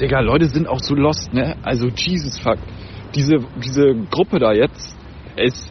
[0.00, 1.56] Digga, Leute sind auch so lost, ne?
[1.62, 2.58] Also, Jesus fuck.
[3.14, 4.96] Diese, diese Gruppe da jetzt,
[5.36, 5.70] es,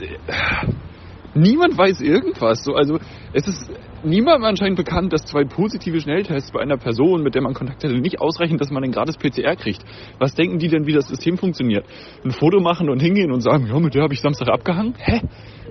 [1.34, 2.64] niemand weiß irgendwas.
[2.64, 3.00] So, also,
[3.34, 3.70] es ist
[4.04, 7.94] niemandem anscheinend bekannt, dass zwei positive Schnelltests bei einer Person, mit der man Kontakt hatte,
[8.00, 9.84] nicht ausreichen, dass man ein gratis PCR kriegt.
[10.20, 11.86] Was denken die denn, wie das System funktioniert?
[12.24, 14.94] Ein Foto machen und hingehen und sagen, ja, mit der habe ich Samstag abgehangen?
[14.98, 15.22] Hä?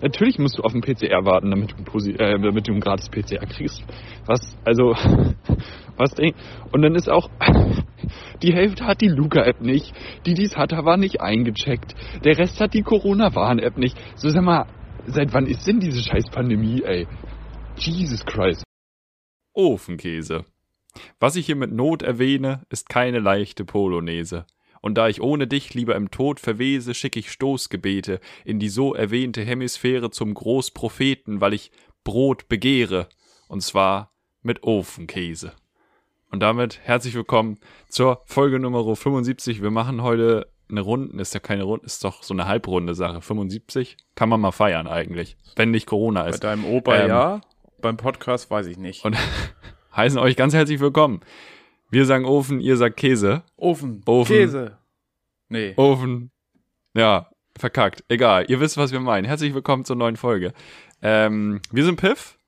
[0.00, 3.46] Natürlich musst du auf ein PCR warten, damit du, äh, damit du ein gratis PCR
[3.46, 3.84] kriegst.
[4.27, 4.95] Was, also,
[5.96, 6.34] was denk
[6.73, 7.29] Und dann ist auch,
[8.43, 9.93] die Hälfte hat die Luca-App nicht,
[10.27, 11.95] die dies hatte, war nicht eingecheckt.
[12.25, 13.96] Der Rest hat die Corona-Warn-App nicht.
[14.17, 14.67] So, sag mal,
[15.07, 17.07] seit wann ist denn diese scheiß Pandemie, ey?
[17.77, 18.64] Jesus Christ.
[19.55, 20.45] Ofenkäse.
[21.21, 24.47] Was ich hier mit Not erwähne, ist keine leichte Polonaise.
[24.81, 28.95] Und da ich ohne dich lieber im Tod verwese, schicke ich Stoßgebete in die so
[28.95, 31.71] erwähnte Hemisphäre zum Großpropheten, weil ich
[32.03, 33.09] Brot begehre.
[33.48, 35.53] Und zwar mit Ofenkäse.
[36.33, 37.59] Und damit herzlich willkommen
[37.91, 39.61] zur Folge Nummer 75.
[39.61, 43.20] Wir machen heute eine Runde, ist ja keine Runde, ist doch so eine halbrunde Sache.
[43.20, 46.41] 75 kann man mal feiern eigentlich, wenn nicht Corona ist.
[46.41, 47.41] Bei deinem Opa ähm, ja,
[47.83, 49.05] beim Podcast weiß ich nicht.
[49.05, 49.14] Und
[49.94, 51.20] heißen euch ganz herzlich willkommen.
[51.91, 53.42] Wir sagen Ofen, ihr sagt Käse.
[53.58, 54.00] Ofen.
[54.06, 54.34] Ofen.
[54.34, 54.78] Käse.
[55.50, 55.75] Nee.
[55.77, 56.30] Ofen.
[56.94, 58.05] Ja, verkackt.
[58.08, 58.47] Egal.
[58.48, 59.27] Ihr wisst, was wir meinen.
[59.27, 60.55] Herzlich willkommen zur neuen Folge.
[61.03, 62.38] Ähm, wir sind Piff.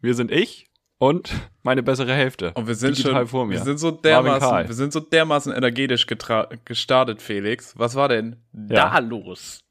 [0.00, 1.34] Wir sind ich und
[1.66, 2.52] meine bessere Hälfte.
[2.54, 3.54] Und wir sind schon, vor mir.
[3.54, 7.74] Wir sind so dermaßen, wir sind so dermaßen energetisch gestartet, Felix.
[7.76, 8.88] Was war denn ja.
[8.88, 9.64] da los?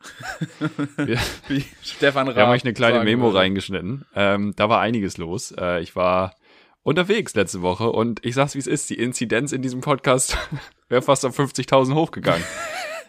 [1.47, 3.39] Wie Stefan Raab Wir haben euch eine kleine Memo würde.
[3.39, 4.05] reingeschnitten.
[4.13, 5.53] Ähm, da war einiges los.
[5.57, 6.35] Äh, ich war
[6.83, 10.37] unterwegs letzte Woche und ich sag's wie es ist, die Inzidenz in diesem Podcast
[10.89, 12.43] wäre fast auf 50.000 hochgegangen,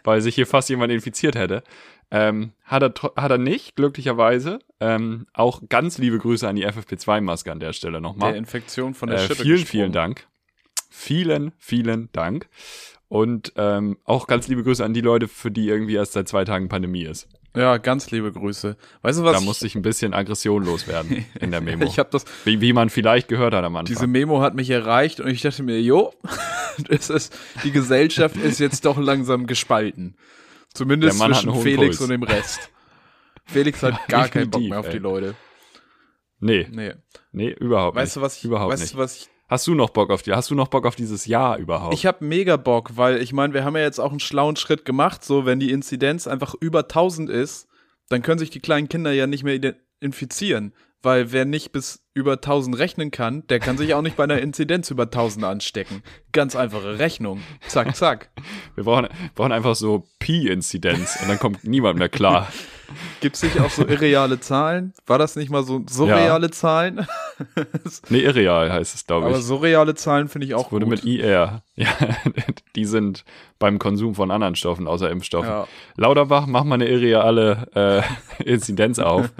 [0.05, 1.65] weil sich hier fast jemand infiziert hätte.
[2.11, 4.61] Ähm, hat, er, hat er nicht, glücklicherweise.
[4.81, 8.33] Ähm, auch ganz liebe Grüße an die FFP2-Maske an der Stelle nochmal.
[8.33, 9.67] Der Infektion von der äh, Schippe Vielen, gesprungen.
[9.67, 10.27] vielen Dank.
[10.89, 12.49] Vielen, vielen Dank.
[13.09, 16.45] Und ähm, auch ganz liebe Grüße an die Leute, für die irgendwie erst seit zwei
[16.45, 17.29] Tagen Pandemie ist.
[17.57, 18.77] Ja, ganz liebe Grüße.
[19.01, 19.33] Weißt du was?
[19.33, 21.87] Da musste ich ein bisschen Aggression loswerden in der Memo.
[21.87, 23.87] ich habe das, wie, wie man vielleicht gehört hat am Anfang.
[23.95, 26.13] Diese Memo hat mich erreicht und ich dachte mir, jo,
[26.89, 30.17] das ist, die Gesellschaft ist jetzt doch langsam gespalten.
[30.77, 32.01] Zumindest zwischen Felix Puls.
[32.03, 32.71] und dem Rest.
[33.45, 34.93] Felix hat gar keinen Bock mehr auf ey.
[34.93, 35.35] die Leute.
[36.41, 36.69] Nee.
[36.71, 36.93] Nee.
[37.33, 38.17] Nee, überhaupt weißt nicht.
[38.17, 38.95] Du, was ich, überhaupt weißt nicht.
[38.95, 40.33] Du, was ich, Hast du noch Bock auf die?
[40.33, 41.95] Hast du noch Bock auf dieses Jahr überhaupt?
[41.95, 44.85] Ich habe mega Bock, weil ich meine, wir haben ja jetzt auch einen schlauen Schritt
[44.85, 47.69] gemacht, so wenn die Inzidenz einfach über 1000 ist,
[48.09, 50.73] dann können sich die kleinen Kinder ja nicht mehr infizieren,
[51.03, 54.39] weil wer nicht bis über 1000 rechnen kann, der kann sich auch nicht bei einer
[54.39, 56.03] Inzidenz über 1000 anstecken.
[56.33, 57.43] Ganz einfache Rechnung.
[57.69, 58.31] Zack, zack.
[58.75, 62.51] Wir brauchen, brauchen einfach so Pi-Inzidenz und dann kommt niemand mehr klar.
[63.21, 64.93] Gibt es nicht auch so irreale Zahlen?
[65.07, 66.53] War das nicht mal so surreale ja.
[66.53, 67.07] Zahlen?
[68.09, 69.35] nee, irreal heißt es, glaube ich.
[69.35, 71.05] Aber surreale Zahlen finde ich auch das wurde gut.
[71.05, 71.63] mit IR.
[71.79, 71.93] Ja,
[72.75, 73.27] die sind
[73.59, 75.51] beim Konsum von anderen Stoffen außer Impfstoffen.
[75.51, 75.69] Ja.
[75.97, 78.03] Lauterbach, mach mal eine irreale
[78.41, 79.31] äh, Inzidenz auf,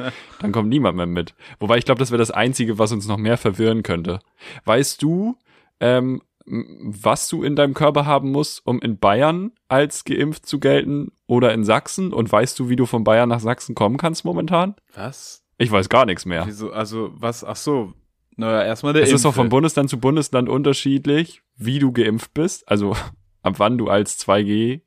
[0.41, 1.33] dann kommt niemand mehr mit.
[1.61, 4.19] Wobei ich glaube, das wäre das Einzige, was uns noch mehr verwirren könnte.
[4.67, 5.39] Weißt du,
[5.81, 11.13] ähm, was du in deinem Körper haben musst, um in Bayern als geimpft zu gelten
[11.27, 12.13] oder in Sachsen?
[12.13, 14.77] Und weißt du, wie du von Bayern nach Sachsen kommen kannst momentan?
[14.95, 15.45] Was?
[15.59, 16.47] Ich weiß gar nichts mehr.
[16.47, 17.95] Wieso, also, was, ach so.
[18.37, 19.17] Naja, erstmal der Es Impfe.
[19.17, 22.69] ist doch von Bundesland zu Bundesland unterschiedlich, wie du geimpft bist.
[22.69, 22.95] Also,
[23.43, 24.83] ab wann du als 2G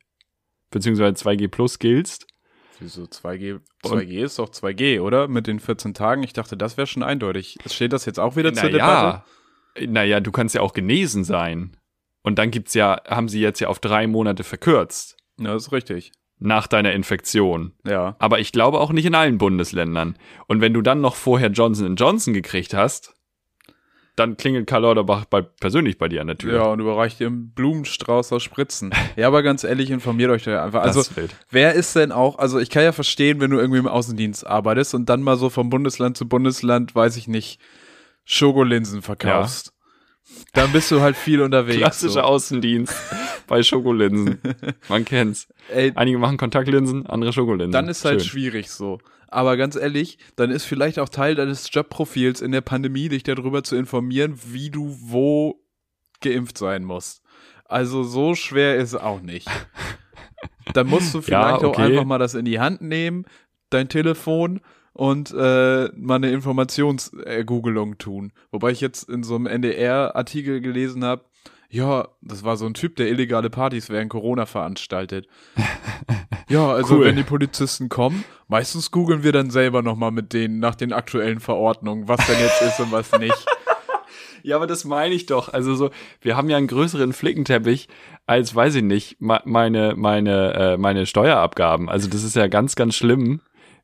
[0.70, 2.26] beziehungsweise 2G Plus giltst.
[2.78, 3.60] Wieso 2G?
[3.84, 5.28] 2G ist doch 2G, oder?
[5.28, 6.22] Mit den 14 Tagen.
[6.22, 7.58] Ich dachte, das wäre schon eindeutig.
[7.66, 8.76] Steht das jetzt auch wieder Na zur ja.
[8.76, 9.24] Debatte?
[9.86, 11.76] Naja, du kannst ja auch genesen sein.
[12.22, 15.16] Und dann gibt's ja, haben sie jetzt ja auf drei Monate verkürzt.
[15.38, 16.12] Ja, das ist richtig.
[16.38, 17.72] Nach deiner Infektion.
[17.86, 18.16] Ja.
[18.18, 20.16] Aber ich glaube auch nicht in allen Bundesländern.
[20.46, 23.14] Und wenn du dann noch vorher Johnson Johnson gekriegt hast,
[24.16, 26.54] dann klingelt Karl Lauterbach bei, persönlich bei dir an der Tür.
[26.54, 28.90] Ja, und überreicht dir einen Blumenstrauß aus Spritzen.
[29.16, 30.82] ja, aber ganz ehrlich, informiert euch da einfach.
[30.82, 31.02] Also,
[31.50, 34.94] wer ist denn auch, also ich kann ja verstehen, wenn du irgendwie im Außendienst arbeitest
[34.94, 37.60] und dann mal so vom Bundesland zu Bundesland, weiß ich nicht,
[38.30, 39.72] Schokolinsen verkaufst.
[39.74, 40.42] Ja.
[40.52, 41.78] Dann bist du halt viel unterwegs.
[41.78, 42.20] Klassischer so.
[42.20, 42.94] Außendienst
[43.48, 44.40] bei Schokolinsen.
[44.88, 45.48] Man kennt's.
[45.68, 47.72] Ey, Einige machen Kontaktlinsen, andere Schokolinsen.
[47.72, 49.00] Dann ist halt schwierig so.
[49.26, 53.64] Aber ganz ehrlich, dann ist vielleicht auch Teil deines Jobprofils in der Pandemie, dich darüber
[53.64, 55.60] zu informieren, wie du wo
[56.20, 57.22] geimpft sein musst.
[57.64, 59.48] Also so schwer ist es auch nicht.
[60.72, 61.66] Dann musst du vielleicht ja, okay.
[61.66, 63.24] auch einfach mal das in die Hand nehmen,
[63.70, 64.60] dein Telefon
[65.00, 68.34] und äh, mal eine Informationsergoogelung tun.
[68.50, 71.24] Wobei ich jetzt in so einem NDR-Artikel gelesen habe,
[71.70, 75.26] ja, das war so ein Typ, der illegale Partys während Corona veranstaltet.
[76.50, 77.06] ja, also cool.
[77.06, 81.40] wenn die Polizisten kommen, meistens googeln wir dann selber nochmal mit denen nach den aktuellen
[81.40, 83.46] Verordnungen, was denn jetzt ist und was nicht.
[84.42, 85.50] Ja, aber das meine ich doch.
[85.50, 87.88] Also so, wir haben ja einen größeren Flickenteppich
[88.26, 91.88] als, weiß ich nicht, meine, meine, äh, meine Steuerabgaben.
[91.88, 93.40] Also das ist ja ganz, ganz schlimm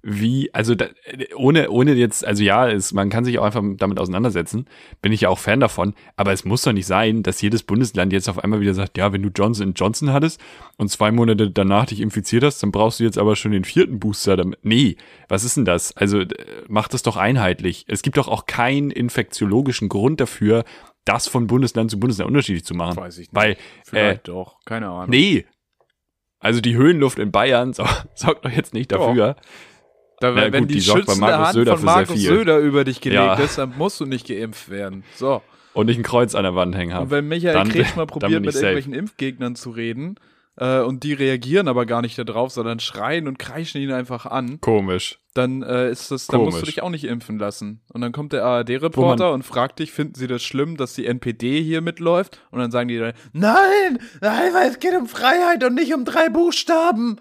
[0.08, 0.86] wie, also da,
[1.34, 4.66] ohne, ohne jetzt, also ja, es, man kann sich auch einfach damit auseinandersetzen,
[5.02, 8.12] bin ich ja auch Fan davon, aber es muss doch nicht sein, dass jedes Bundesland
[8.12, 10.40] jetzt auf einmal wieder sagt, ja, wenn du Johnson Johnson hattest
[10.76, 13.98] und zwei Monate danach dich infiziert hast, dann brauchst du jetzt aber schon den vierten
[13.98, 14.60] Booster damit.
[14.62, 14.96] Nee,
[15.28, 15.96] was ist denn das?
[15.96, 16.22] Also
[16.68, 17.84] mach das doch einheitlich.
[17.88, 20.62] Es gibt doch auch keinen infektiologischen Grund dafür,
[21.04, 22.96] das von Bundesland zu Bundesland unterschiedlich zu machen.
[22.96, 23.34] Weiß ich nicht.
[23.34, 25.10] Weil, Vielleicht äh, doch, keine Ahnung.
[25.10, 25.46] Nee.
[26.38, 28.04] Also die Höhenluft in Bayern sorgt
[28.44, 29.42] doch jetzt nicht dafür, doch
[30.20, 33.22] da, ja, wenn gut, die, die schützende Hand Söder von Markus Söder über dich gelegt
[33.22, 33.34] ja.
[33.34, 35.04] ist, dann musst du nicht geimpft werden.
[35.14, 35.42] So.
[35.74, 37.04] Und nicht ein Kreuz an der Wand hängen haben.
[37.04, 38.66] Und wenn Michael dann, Kretsch mal probiert, mit safe.
[38.66, 40.18] irgendwelchen Impfgegnern zu reden,
[40.58, 44.60] äh, und die reagieren aber gar nicht darauf, sondern schreien und kreischen ihn einfach an.
[44.60, 45.18] Komisch.
[45.34, 46.54] Dann äh, ist das, dann Komisch.
[46.54, 47.82] musst du dich auch nicht impfen lassen.
[47.92, 51.62] Und dann kommt der ARD-Reporter und fragt dich, finden sie das schlimm, dass die NPD
[51.62, 52.40] hier mitläuft?
[52.50, 56.06] Und dann sagen die dann, nein, nein, weil es geht um Freiheit und nicht um
[56.06, 57.20] drei Buchstaben.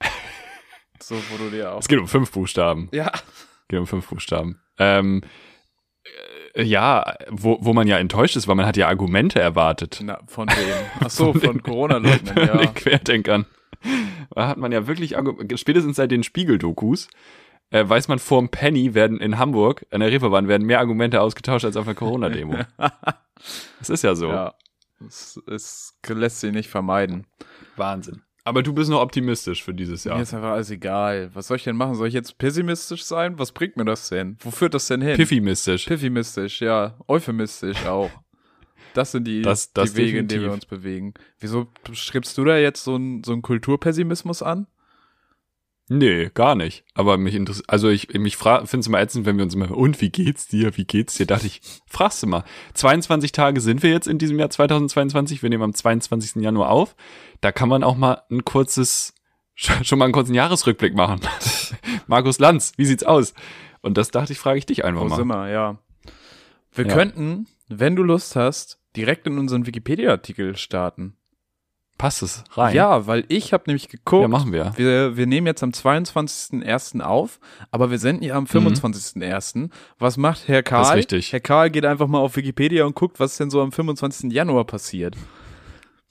[1.02, 1.80] So, wo du dir auch.
[1.80, 2.88] Es geht um fünf Buchstaben.
[2.92, 3.10] Ja.
[3.12, 4.60] Es geht um fünf Buchstaben.
[4.78, 5.22] Ähm,
[6.54, 10.00] äh, ja, wo, wo man ja enttäuscht ist, weil man hat ja Argumente erwartet.
[10.02, 10.86] Na, von wem?
[11.00, 12.56] Ach so, von, von Corona-Leugnern, ja.
[12.56, 13.46] den Querdenkern.
[14.34, 15.16] Da hat man ja wirklich,
[15.56, 17.08] spätestens seit den Spiegel-Dokus,
[17.70, 21.64] äh, weiß man, vorm Penny werden in Hamburg, an der Reeperbahn, werden mehr Argumente ausgetauscht
[21.64, 22.58] als auf der Corona-Demo.
[23.78, 24.28] das ist ja so.
[24.28, 24.54] Ja,
[25.06, 27.26] es, es lässt sich nicht vermeiden.
[27.76, 28.22] Wahnsinn.
[28.44, 30.16] Aber du bist noch optimistisch für dieses Jahr.
[30.16, 31.30] Mir ist einfach alles egal.
[31.32, 31.94] Was soll ich denn machen?
[31.94, 33.38] Soll ich jetzt pessimistisch sein?
[33.38, 34.36] Was bringt mir das denn?
[34.40, 35.16] Wo führt das denn hin?
[35.16, 35.86] Piffimistisch.
[35.86, 36.96] Piffimistisch, ja.
[37.06, 38.10] Euphemistisch auch.
[38.94, 40.22] Das sind die, das, das die Wege, definitiv.
[40.22, 41.14] in denen wir uns bewegen.
[41.38, 44.66] Wieso schreibst du da jetzt so einen so Kulturpessimismus an?
[45.88, 46.84] Nee, gar nicht.
[46.94, 50.00] Aber mich interessiert, also ich mich finde es immer ätzend, wenn wir uns immer, und
[50.00, 51.26] wie geht's dir, wie geht's dir?
[51.26, 52.44] Dachte ich, fragst du mal.
[52.74, 55.42] 22 Tage sind wir jetzt in diesem Jahr 2022.
[55.42, 56.42] Wir nehmen am 22.
[56.42, 56.94] Januar auf.
[57.40, 59.14] Da kann man auch mal ein kurzes,
[59.54, 61.20] schon mal einen kurzen Jahresrückblick machen.
[62.06, 63.34] Markus Lanz, wie sieht's aus?
[63.80, 65.16] Und das dachte ich, frage ich dich einfach Wo mal.
[65.16, 65.78] Sind wir, ja.
[66.72, 66.94] Wir ja.
[66.94, 71.16] könnten, wenn du Lust hast, direkt in unseren Wikipedia-Artikel starten.
[72.02, 72.74] Passt es rein?
[72.74, 74.22] Ja, weil ich habe nämlich geguckt.
[74.22, 74.72] Ja, machen wir.
[74.74, 75.16] wir.
[75.16, 77.00] Wir nehmen jetzt am 22.01.
[77.00, 77.38] auf,
[77.70, 79.56] aber wir senden ja am 25.01.
[79.56, 79.70] Mhm.
[80.00, 80.80] Was macht Herr Karl?
[80.80, 81.32] Das ist richtig.
[81.32, 84.32] Herr Karl geht einfach mal auf Wikipedia und guckt, was denn so am 25.
[84.32, 85.14] Januar passiert.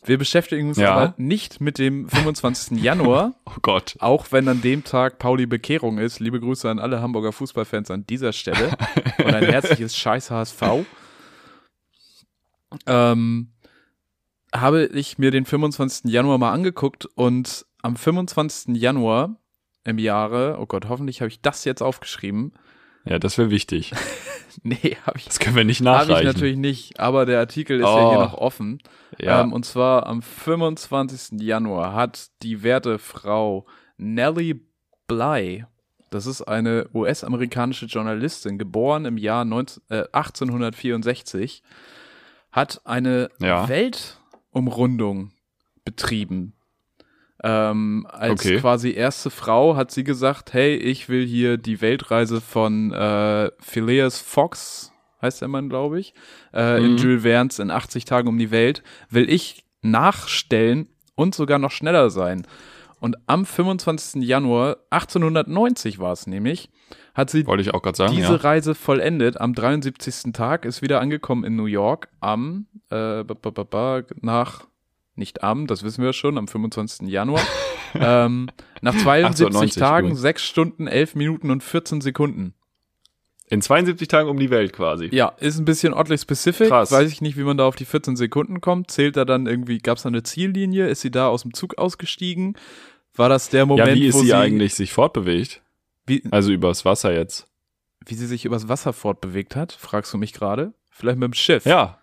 [0.05, 0.93] Wir beschäftigen uns ja.
[0.93, 2.81] aber nicht mit dem 25.
[2.81, 3.33] Januar.
[3.45, 3.97] oh Gott.
[3.99, 6.21] Auch wenn an dem Tag Pauli Bekehrung ist.
[6.21, 8.77] Liebe Grüße an alle Hamburger Fußballfans an dieser Stelle.
[9.17, 10.85] und ein herzliches Scheiß HSV.
[12.87, 13.49] Ähm,
[14.53, 16.11] habe ich mir den 25.
[16.11, 18.75] Januar mal angeguckt und am 25.
[18.75, 19.35] Januar
[19.83, 22.53] im Jahre, oh Gott, hoffentlich habe ich das jetzt aufgeschrieben.
[23.05, 23.93] Ja, das wäre wichtig.
[24.63, 25.25] nee, habe ich.
[25.25, 26.11] Das können wir nicht nachreichen.
[26.11, 27.97] Habe ich natürlich nicht, aber der Artikel ist oh.
[27.97, 28.23] ja hier oh.
[28.23, 28.79] noch offen.
[29.17, 29.41] Ja.
[29.41, 31.41] Ähm, und zwar am 25.
[31.41, 33.65] Januar hat die werte Frau
[33.97, 34.59] Nellie
[35.07, 35.65] Bly,
[36.11, 41.63] das ist eine US-amerikanische Journalistin, geboren im Jahr 19, äh, 1864,
[42.51, 43.67] hat eine ja.
[43.67, 44.20] Welt
[44.51, 45.31] Umrundung
[45.83, 46.53] betrieben.
[47.43, 48.57] Ähm, als okay.
[48.59, 54.19] quasi erste Frau hat sie gesagt, hey, ich will hier die Weltreise von äh, Phileas
[54.19, 56.13] Fox, heißt der Mann, glaube ich,
[56.53, 56.85] äh, mhm.
[56.85, 61.71] in Jules Verne's in 80 Tagen um die Welt, will ich nachstellen und sogar noch
[61.71, 62.45] schneller sein.
[63.01, 64.21] Und am 25.
[64.21, 66.69] Januar 1890 war es nämlich,
[67.15, 67.43] hat sie
[67.97, 68.35] sagen, diese ja.
[68.35, 69.41] Reise vollendet.
[69.41, 70.31] Am 73.
[70.33, 73.23] Tag ist wieder angekommen in New York am äh,
[74.21, 74.65] nach
[75.15, 77.09] nicht am, das wissen wir schon, am 25.
[77.09, 77.41] Januar.
[77.95, 78.49] ähm,
[78.81, 80.17] nach 72 Tagen, gut.
[80.17, 82.53] 6 Stunden, 11 Minuten und 14 Sekunden.
[83.51, 85.09] In 72 Tagen um die Welt quasi.
[85.11, 86.69] Ja, ist ein bisschen oddly specific.
[86.69, 86.89] Krass.
[86.89, 88.91] Weiß ich nicht, wie man da auf die 14 Sekunden kommt.
[88.91, 90.87] Zählt da dann irgendwie, gab es da eine Ziellinie?
[90.87, 92.55] Ist sie da aus dem Zug ausgestiegen?
[93.15, 95.61] War das der Moment, ja, wie ist sie, sie eigentlich sich fortbewegt?
[96.05, 97.47] Wie, also übers Wasser jetzt.
[98.05, 100.73] Wie sie sich übers Wasser fortbewegt hat, fragst du mich gerade?
[100.89, 101.65] Vielleicht mit dem Schiff.
[101.65, 101.99] Ja.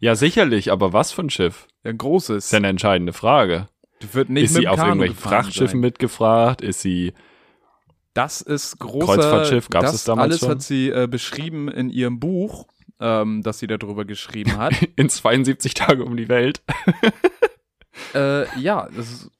[0.00, 1.68] Ja, sicherlich, aber was für ein Schiff?
[1.84, 2.36] Ein großes.
[2.36, 3.68] Das ist ja eine entscheidende Frage.
[4.02, 5.80] Die wird nicht ist sie auf irgendwelchen Frachtschiffen sein.
[5.80, 6.62] mitgefragt?
[6.62, 7.12] Ist sie
[8.16, 9.68] das ist großer Kreuzfahrtschiff?
[9.68, 10.48] Gab es damals alles schon?
[10.48, 12.66] hat sie äh, beschrieben in ihrem Buch,
[12.98, 14.72] ähm, das sie darüber geschrieben hat.
[14.96, 16.62] in 72 Tage um die Welt.
[18.14, 19.30] äh, ja, das ist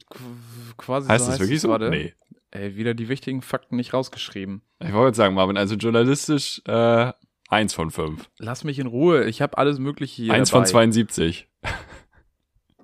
[0.77, 1.31] quasi heißt so.
[1.31, 1.69] das wirklich so?
[1.69, 1.91] Gerade.
[1.91, 2.15] Nee.
[2.51, 4.63] Ey, wieder die wichtigen Fakten nicht rausgeschrieben.
[4.81, 7.13] Ich wollte sagen, Marvin, also journalistisch äh,
[7.49, 8.31] eins von fünf.
[8.39, 10.65] Lass mich in Ruhe, ich habe alles mögliche hier Eins dabei.
[10.65, 11.49] von 72.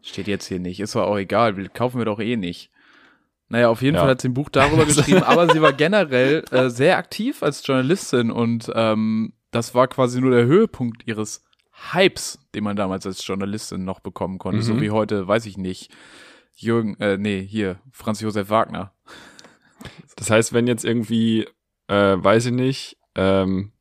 [0.03, 2.71] Steht jetzt hier nicht, ist doch auch egal, kaufen wir doch eh nicht.
[3.49, 4.01] Naja, auf jeden ja.
[4.01, 7.65] Fall hat sie ein Buch darüber geschrieben, aber sie war generell äh, sehr aktiv als
[7.67, 11.45] Journalistin und ähm, das war quasi nur der Höhepunkt ihres
[11.93, 14.59] Hypes, den man damals als Journalistin noch bekommen konnte.
[14.59, 14.63] Mhm.
[14.63, 15.93] So wie heute, weiß ich nicht,
[16.55, 18.93] Jürgen, äh, nee, hier, Franz Josef Wagner.
[20.17, 21.47] Das heißt, wenn jetzt irgendwie,
[21.89, 23.73] äh, weiß ich nicht, ähm,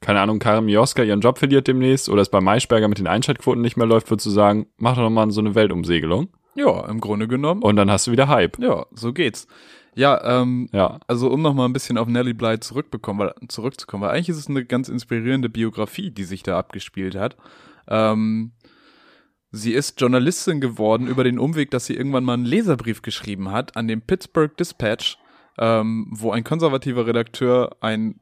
[0.00, 3.60] keine Ahnung, Karin Mioska ihren Job verliert demnächst oder es bei Maischberger mit den Einschaltquoten
[3.62, 7.26] nicht mehr läuft, würdest du sagen, mach doch mal so eine Weltumsegelung Ja, im Grunde
[7.26, 7.62] genommen.
[7.62, 8.58] und dann hast du wieder Hype.
[8.60, 9.48] Ja, so geht's.
[9.96, 11.00] Ja, ähm, Ja.
[11.08, 14.36] also um noch mal ein bisschen auf Nellie Bly zurückbekommen, weil, zurückzukommen, weil eigentlich ist
[14.36, 17.36] es eine ganz inspirierende Biografie, die sich da abgespielt hat.
[17.88, 18.52] Ähm,
[19.50, 23.76] sie ist Journalistin geworden über den Umweg, dass sie irgendwann mal einen Leserbrief geschrieben hat
[23.76, 25.18] an den Pittsburgh Dispatch,
[25.58, 28.20] ähm, wo ein konservativer Redakteur einen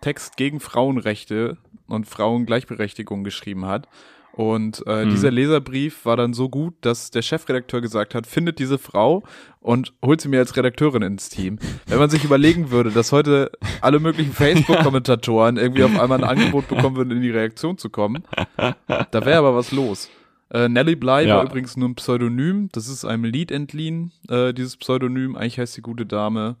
[0.00, 1.56] Text gegen Frauenrechte
[1.88, 3.88] und Frauengleichberechtigung geschrieben hat.
[4.32, 5.10] Und äh, Mhm.
[5.10, 9.22] dieser Leserbrief war dann so gut, dass der Chefredakteur gesagt hat, findet diese Frau
[9.60, 11.58] und holt sie mir als Redakteurin ins Team.
[11.86, 16.68] Wenn man sich überlegen würde, dass heute alle möglichen Facebook-Kommentatoren irgendwie auf einmal ein Angebot
[16.68, 18.24] bekommen würden, in die Reaktion zu kommen,
[18.56, 20.10] da wäre aber was los.
[20.50, 21.36] Äh, Nellie Bly Ja.
[21.38, 22.68] war übrigens nur ein Pseudonym.
[22.72, 25.36] Das ist einem Lied entliehen, äh, dieses Pseudonym.
[25.36, 26.56] Eigentlich heißt die gute Dame,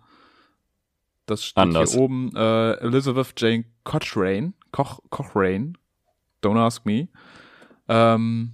[1.26, 1.92] das steht Anders.
[1.92, 4.52] hier oben, äh, Elizabeth Jane Cochrane.
[4.72, 5.74] Koch, Cochrane.
[6.42, 7.08] Don't ask me.
[7.88, 8.52] Ähm,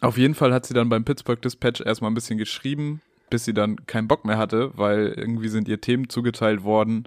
[0.00, 3.54] auf jeden Fall hat sie dann beim Pittsburgh Dispatch erstmal ein bisschen geschrieben, bis sie
[3.54, 7.04] dann keinen Bock mehr hatte, weil irgendwie sind ihr Themen zugeteilt worden,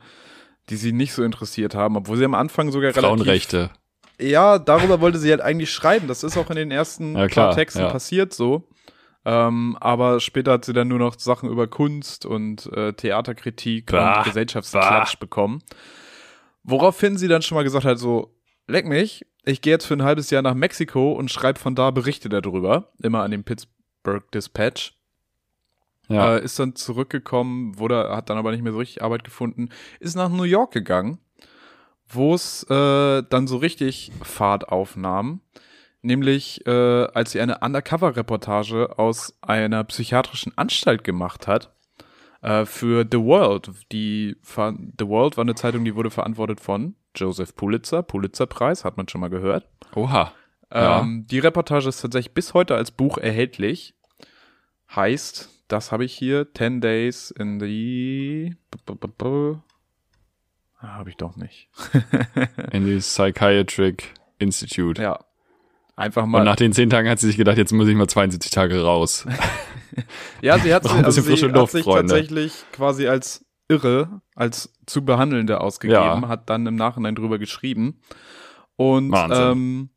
[0.69, 3.69] die sie nicht so interessiert haben, obwohl sie am Anfang sogar relativ Frauenrechte.
[4.19, 6.07] Ja, darüber wollte sie halt eigentlich schreiben.
[6.07, 7.89] Das ist auch in den ersten Ja, klar, paar Texten ja.
[7.89, 8.67] passiert so.
[9.25, 14.19] Ähm, aber später hat sie dann nur noch Sachen über Kunst und äh, Theaterkritik Bah,
[14.19, 15.61] und Gesellschaftsklatsch bekommen.
[16.63, 18.35] Woraufhin sie dann schon mal gesagt hat, so,
[18.67, 21.91] leck mich, ich gehe jetzt für ein halbes Jahr nach Mexiko und schreibe von da
[21.91, 22.91] Berichte darüber.
[23.01, 24.93] Immer an den Pittsburgh Dispatch.
[26.07, 26.37] Ja.
[26.37, 30.15] Äh, ist dann zurückgekommen, wurde, hat dann aber nicht mehr so richtig Arbeit gefunden, ist
[30.15, 31.19] nach New York gegangen,
[32.09, 35.41] wo es äh, dann so richtig Fahrt aufnahm.
[36.01, 41.73] Nämlich, äh, als sie eine Undercover-Reportage aus einer psychiatrischen Anstalt gemacht hat
[42.41, 43.71] äh, für The World.
[43.91, 49.09] Die The World war eine Zeitung, die wurde verantwortet von Joseph Pulitzer, Pulitzer-Preis, hat man
[49.09, 49.67] schon mal gehört.
[49.95, 50.31] Oha.
[50.73, 51.01] Ja.
[51.01, 53.95] Ähm, die Reportage ist tatsächlich bis heute als Buch erhältlich.
[54.95, 58.55] Heißt, das habe ich hier, 10 Days in the...
[60.79, 61.69] Habe ich doch nicht.
[62.71, 65.01] In die Psychiatric Institute.
[65.01, 65.19] Ja.
[65.95, 66.43] Einfach Und mal.
[66.45, 69.25] nach den zehn Tagen hat sie sich gedacht, jetzt muss ich mal 72 Tage raus.
[70.41, 72.13] ja, sie hat, ein also sie frische hat Luft, sich Freunde.
[72.13, 76.27] tatsächlich quasi als irre, als zu behandelnde ausgegeben, Ja.
[76.29, 77.99] hat dann im Nachhinein drüber geschrieben.
[78.77, 79.51] Und Wahnsinn.
[79.51, 79.89] ähm,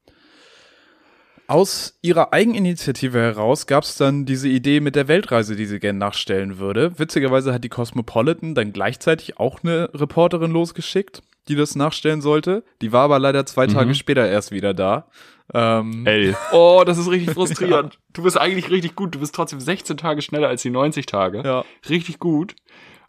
[1.53, 5.99] aus ihrer Eigeninitiative heraus gab es dann diese Idee mit der Weltreise, die sie gerne
[5.99, 6.99] nachstellen würde.
[6.99, 12.65] Witzigerweise hat die Cosmopolitan dann gleichzeitig auch eine Reporterin losgeschickt, die das nachstellen sollte.
[12.81, 13.73] Die war aber leider zwei Mhm.
[13.73, 15.09] Tage später erst wieder da.
[15.53, 16.35] Ähm, Ey.
[16.53, 17.99] Oh, das ist richtig frustrierend.
[18.15, 19.15] Du bist eigentlich richtig gut.
[19.15, 21.43] Du bist trotzdem 16 Tage schneller als die 90 Tage.
[21.45, 22.55] ja, Richtig gut.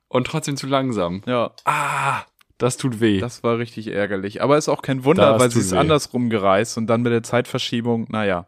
[0.09, 1.21] Und trotzdem zu langsam.
[1.25, 1.51] ja.
[1.65, 2.23] Ah,
[2.63, 3.19] das tut weh.
[3.19, 4.41] Das war richtig ärgerlich.
[4.41, 5.77] Aber ist auch kein Wunder, Das weil sie ist weh.
[5.77, 8.47] andersrum gereist und dann mit der Zeitverschiebung, naja,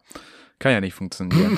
[0.57, 1.57] kann ja nicht funktionieren.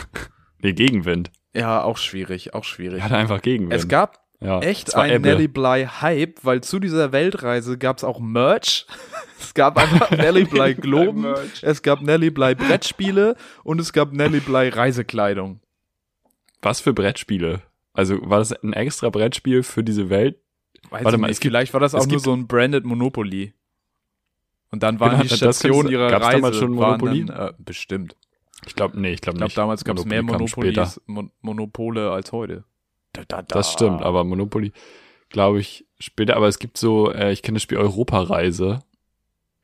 [0.58, 1.30] nee, Gegenwind.
[1.54, 2.98] ja, auch schwierig, auch schwierig.
[2.98, 3.72] Er hatte einfach Gegenwind.
[3.72, 4.60] Es gab ja.
[4.60, 5.20] echt Ebbe.
[5.20, 8.86] Nelly Bly Hype, weil zu dieser Weltreise gab es auch Merch.
[9.40, 11.26] es gab einfach Nelly Bly Globen,
[11.62, 15.60] es gab Nelly Bly Brettspiele und es gab Nelly Bly Reisekleidung.
[16.60, 17.62] Was für Brettspiele?
[17.94, 20.38] Also war das ein extra Brettspiel für diese Welt?
[20.90, 23.52] Weiß Warte mal, nicht, gibt- vielleicht war das auch nur so ein Branded Monopoly.
[24.70, 27.24] Und dann waren Genau, die Stationen ihrer Gab's Reise damals schon Monopoly?
[27.24, 28.16] Dann, äh, bestimmt.
[28.66, 29.58] Ich glaube, nee, ich glaube Ich glaube, nicht.
[29.58, 30.22] damals gab es mehr.
[30.22, 32.64] Monopolies, Mon Monopole als heute.
[33.12, 33.54] Da, da, da.
[33.58, 34.72] Das stimmt, aber Monopoly,
[35.28, 36.36] glaube ich, später.
[36.36, 38.80] Aber es gibt so, äh, ich kenne das Spiel Europareise.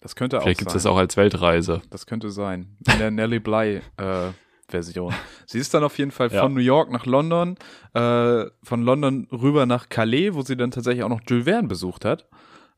[0.00, 1.82] das könnte auch Vielleicht gibt es das auch als Weltreise.
[1.90, 2.76] Das könnte sein.
[2.92, 4.30] In der Nelly Bly äh,
[4.72, 5.14] Version.
[5.46, 6.42] Sie ist dann auf jeden Fall Ja.
[6.42, 7.56] von New York nach London,
[7.94, 12.04] äh, von London rüber nach Calais, wo sie dann tatsächlich auch noch Jules Verne besucht
[12.04, 12.26] hat.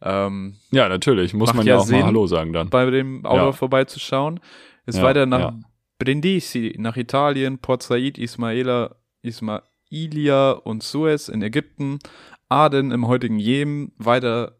[0.03, 1.33] Ähm, Ja, natürlich.
[1.33, 2.01] Muss man ja ja auch Sinn.
[2.01, 2.69] mal Hallo sagen dann.
[2.69, 3.53] bei dem Autor Ja.
[3.53, 4.41] vorbeizuschauen.
[4.87, 5.55] Ist weiter nach.
[5.99, 11.99] Brindisi, nach Italien, Port Said, Ismaila, Ismailia und Suez in Ägypten,
[12.49, 14.57] Aden im heutigen Jemen, weiter,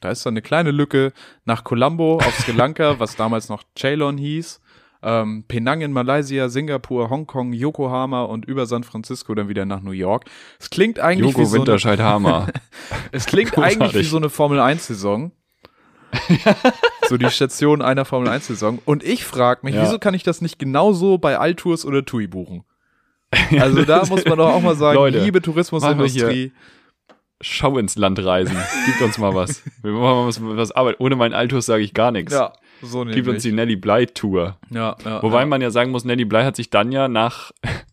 [0.00, 1.12] da ist dann eine kleine Lücke,
[1.46, 4.60] nach Colombo auf Sri Lanka, was damals noch Ceylon hieß,
[5.04, 9.92] ähm, Penang in Malaysia, Singapur, Hongkong, Yokohama und über San Francisco dann wieder nach New
[9.92, 10.24] York.
[10.58, 12.48] Es klingt eigentlich wie Joko so eine, Hammer.
[13.12, 13.80] es klingt Großartig.
[13.80, 15.32] eigentlich wie so eine Formel 1 Saison.
[17.08, 18.78] so die Station einer Formel 1 Saison.
[18.84, 19.82] Und ich frage mich, Ja.
[19.82, 22.64] wieso kann ich das nicht genauso bei Altours oder TUI buchen?
[23.58, 26.52] Also da muss man doch auch mal sagen, Leute, liebe Tourismusindustrie,
[27.40, 28.56] Schau ins Land reisen.
[28.86, 29.62] Gibt uns mal was.
[29.82, 30.96] Wir machen mal was, was Arbeit.
[30.98, 32.32] Ohne meinen Altus sage ich gar nichts.
[32.82, 34.58] So Gibt uns die Nelly Bly Tour.
[34.70, 35.46] Ja, ja, Wobei ja.
[35.46, 37.50] man ja sagen muss, Nelly Bly hat sich dann ja nach,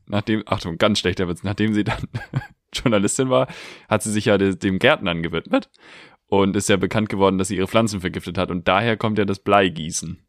[0.07, 2.07] nachdem, Achtung, ganz schlechter Witz, nachdem sie dann
[2.73, 3.47] Journalistin war,
[3.89, 5.69] hat sie sich ja de- dem Gärtnern gewidmet
[6.27, 9.25] und ist ja bekannt geworden, dass sie ihre Pflanzen vergiftet hat und daher kommt ja
[9.25, 10.19] das Bleigießen.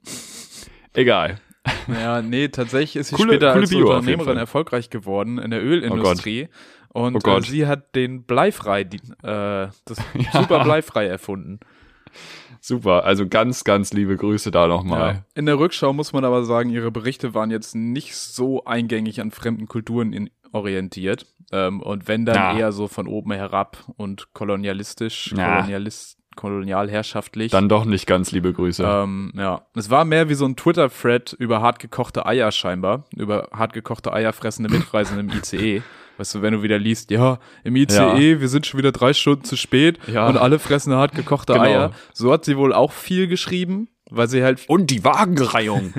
[0.94, 1.40] Egal.
[1.88, 5.62] Ja, nee, tatsächlich ist sie Coole- später coole als Bio Unternehmerin erfolgreich geworden in der
[5.64, 6.48] Ölindustrie.
[6.88, 7.36] und Oh.
[7.38, 8.88] Äh, sie hat den Bleifrei, äh,
[9.22, 9.98] das
[10.32, 11.60] super Bleifrei erfunden.
[12.60, 13.04] Super.
[13.04, 15.14] Also ganz, ganz liebe Grüße da nochmal.
[15.14, 15.24] Ja.
[15.34, 19.30] In der Rückschau muss man aber sagen, ihre Berichte waren jetzt nicht so eingängig an
[19.30, 21.26] fremden Kulturen orientiert.
[21.50, 22.58] Ähm, und wenn dann Na.
[22.58, 25.56] eher so von oben herab und kolonialistisch, Na.
[25.56, 27.52] kolonialist, kolonialherrschaftlich.
[27.52, 28.84] Dann doch nicht ganz liebe Grüße.
[28.84, 34.12] Ähm, ja, es war mehr wie so ein Twitter-Thread über hartgekochte Eier scheinbar, über hartgekochte
[34.12, 35.82] Eier fressende Mitreisende im ICE.
[36.22, 39.42] Weißt du, wenn du wieder liest, ja, im ICE, wir sind schon wieder drei Stunden
[39.42, 40.28] zu spät Ja.
[40.28, 41.64] und alle fressen hartgekochte Genau.
[41.64, 41.90] Eier.
[42.12, 45.92] So hat sie wohl auch viel geschrieben, weil sie halt, und die Wagenreihung.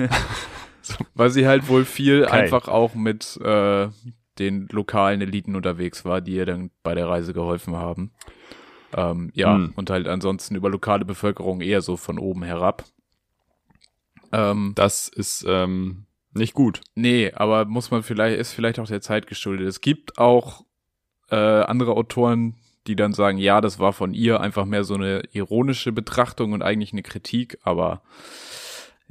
[1.14, 2.32] weil sie halt wohl viel Okay.
[2.32, 3.88] einfach auch mit äh,
[4.38, 8.10] den lokalen Eliten unterwegs war, die ihr dann bei der Reise geholfen haben.
[8.96, 9.74] Ähm, ja, Hm.
[9.76, 12.84] und halt ansonsten über lokale Bevölkerung eher so von oben herab.
[14.32, 16.80] Ähm, Das ist ähm, nicht gut.
[16.94, 19.68] Nee, aber muss man vielleicht, ist vielleicht auch der Zeit geschuldet.
[19.68, 20.64] Es gibt auch
[21.30, 25.22] äh, andere Autoren, die dann sagen, ja, das war von ihr einfach mehr so eine
[25.32, 28.02] ironische Betrachtung und eigentlich eine Kritik, aber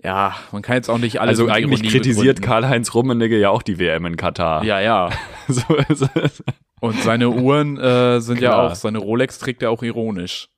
[0.01, 2.41] ja, man kann jetzt auch nicht alles also eigentlich Ironie kritisiert.
[2.41, 4.63] Karl-Heinz Rummenigge ja auch die WM in Katar.
[4.63, 5.11] Ja, ja.
[5.47, 6.07] so, so,
[6.79, 8.71] Und seine Uhren äh, sind ja Klar.
[8.71, 10.49] auch, seine Rolex trägt er auch ironisch.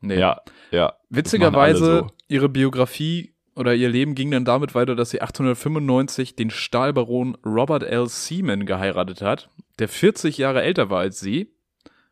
[0.00, 0.18] Nee.
[0.18, 0.94] ja, ja.
[1.10, 2.10] Witzigerweise, so.
[2.28, 7.82] ihre Biografie oder ihr Leben ging dann damit weiter, dass sie 1895 den Stahlbaron Robert
[7.82, 8.06] L.
[8.08, 11.50] Seaman geheiratet hat, der 40 Jahre älter war als sie,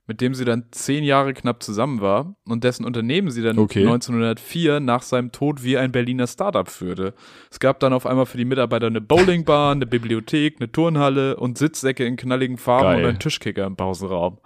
[0.08, 3.80] mit dem sie dann zehn Jahre knapp zusammen war und dessen Unternehmen sie dann Okay.
[3.80, 7.12] 1904 nach seinem Tod wie ein Berliner Startup führte.
[7.50, 11.58] Es gab dann auf einmal für die Mitarbeiter eine Bowlingbahn, eine Bibliothek, eine Turnhalle und
[11.58, 13.00] Sitzsäcke in knalligen Farben Geil.
[13.02, 14.38] und einen Tischkicker im Pausenraum.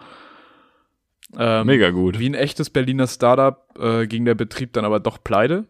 [1.39, 2.19] Ähm, Mega gut.
[2.19, 5.67] wie ein echtes Berliner Startup äh, ging der Betrieb dann aber doch pleite.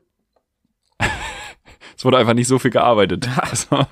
[2.00, 3.28] Es wurde einfach nicht so viel gearbeitet.
[3.42, 3.86] Also,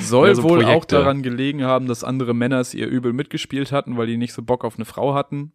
[0.00, 0.96] Soll so wohl auch Projekte.
[0.96, 4.40] daran gelegen haben, dass andere Männer es ihr übel mitgespielt hatten, weil die nicht so
[4.42, 5.52] Bock auf eine Frau hatten.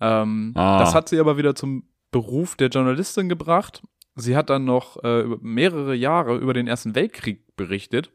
[0.00, 0.78] Ähm, Ah.
[0.78, 3.82] Das hat sie aber wieder zum Beruf der Journalistin gebracht.
[4.14, 8.10] Sie hat dann noch äh, mehrere Jahre über den Ersten Weltkrieg berichtet.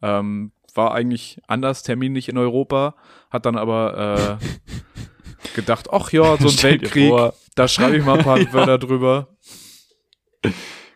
[0.00, 2.94] Ähm, war eigentlich anders terminlich in Europa,
[3.28, 7.34] hat dann aber äh, gedacht, ach ja, so ein Weltkrieg, vor.
[7.56, 9.28] da schreibe ich mal ein paar Wörter drüber.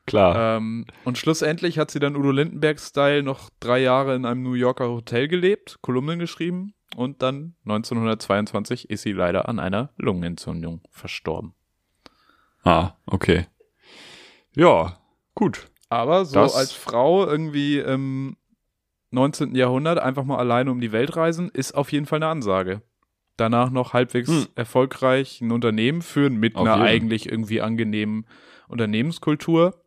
[0.08, 0.56] Klar.
[0.56, 4.88] Ähm, und schlussendlich hat sie dann Udo Lindenberg-Style noch drei Jahre in einem New Yorker
[4.88, 11.54] Hotel gelebt, Kolumnen geschrieben und dann 1922 ist sie leider an einer Lungenentzündung verstorben.
[12.64, 13.46] ah, okay.
[14.54, 14.98] Ja,
[15.34, 15.68] gut.
[15.88, 18.36] Aber so Das- als Frau irgendwie im
[19.10, 19.54] 19.
[19.54, 22.82] Jahrhundert einfach mal alleine um die Welt reisen, ist auf jeden Fall eine Ansage.
[23.38, 24.46] Danach noch halbwegs Hm.
[24.56, 26.88] erfolgreich ein Unternehmen führen mit Auf einer jeden.
[26.88, 28.26] eigentlich irgendwie angenehmen
[28.66, 29.80] Unternehmenskultur.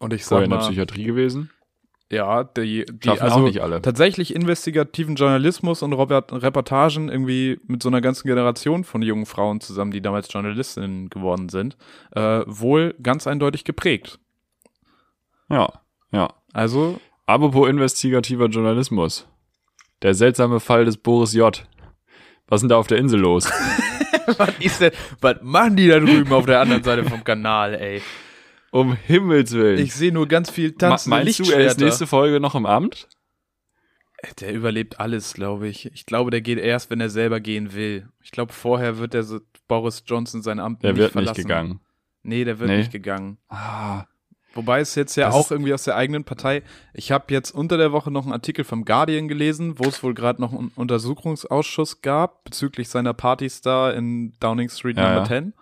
[0.00, 1.50] Und ich Vorher sag in der Psychiatrie gewesen.
[2.10, 3.80] ja, die, die Schaffen also auch nicht alle.
[3.82, 9.60] tatsächlich investigativen Journalismus und Robert- Reportagen irgendwie mit so einer ganzen Generation von jungen Frauen
[9.60, 11.76] zusammen, die damals Journalistinnen geworden sind,
[12.16, 14.18] äh, wohl ganz eindeutig geprägt.
[15.48, 15.68] Ja,
[16.10, 16.32] ja.
[16.52, 19.28] Also, Apropos investigativer Journalismus.
[20.02, 21.64] Der seltsame Fall des Boris J.
[22.48, 23.48] Was ist denn da auf der Insel los?
[24.38, 28.02] was ist denn, was machen die da drüben auf der anderen Seite vom Kanal, ey?
[28.70, 29.78] Um Himmels Willen.
[29.78, 32.66] Ich sehe nur ganz viel Ma- tanzende Meinst du, er ist nächste Folge noch im
[32.66, 33.08] Amt?
[34.40, 35.86] Der überlebt alles, glaube ich.
[35.94, 38.08] Ich glaube, der geht erst, wenn er selber gehen will.
[38.22, 41.38] Ich glaube, vorher wird der so Boris Johnson sein Amt Der nicht wird verlassen.
[41.38, 41.80] nicht gegangen.
[42.22, 42.78] Nee, der wird Nee.
[42.78, 43.38] nicht gegangen.
[43.48, 44.04] Ah,
[44.52, 46.64] Wobei es jetzt ja Das auch irgendwie aus der eigenen Partei.
[46.92, 50.12] Ich habe jetzt unter der Woche noch einen Artikel vom Guardian gelesen, wo es wohl
[50.12, 55.24] gerade noch einen Untersuchungsausschuss gab bezüglich seiner Partys da in Downing Street Ja, Number ja.
[55.28, 55.54] 10.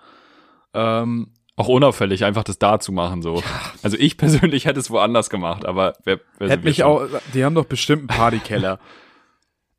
[0.72, 3.42] Ähm, auch unauffällig, einfach das da zu machen so.
[3.82, 6.86] Also ich persönlich hätte es woanders gemacht, aber wer, wer hätte mich schon?
[6.86, 8.78] auch, die haben doch bestimmt einen Partykeller.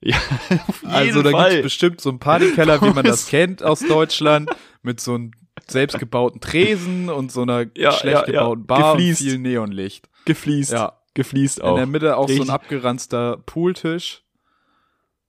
[0.02, 0.16] Ja,
[0.86, 1.50] also da Fall.
[1.50, 4.50] gibt's bestimmt so einen Partykeller, wie man das kennt aus Deutschland,
[4.82, 5.32] mit so einem
[5.68, 9.22] selbstgebauten Tresen und so einer Ja, schlecht ja, gebauten Bar Gefliest.
[9.24, 10.08] und viel Neonlicht.
[10.24, 10.72] gefliest.
[10.72, 10.94] Ja.
[11.16, 11.76] Gefliest In auch.
[11.76, 12.50] der Mitte auch so ein Richtig.
[12.54, 14.24] abgeranzter Pooltisch,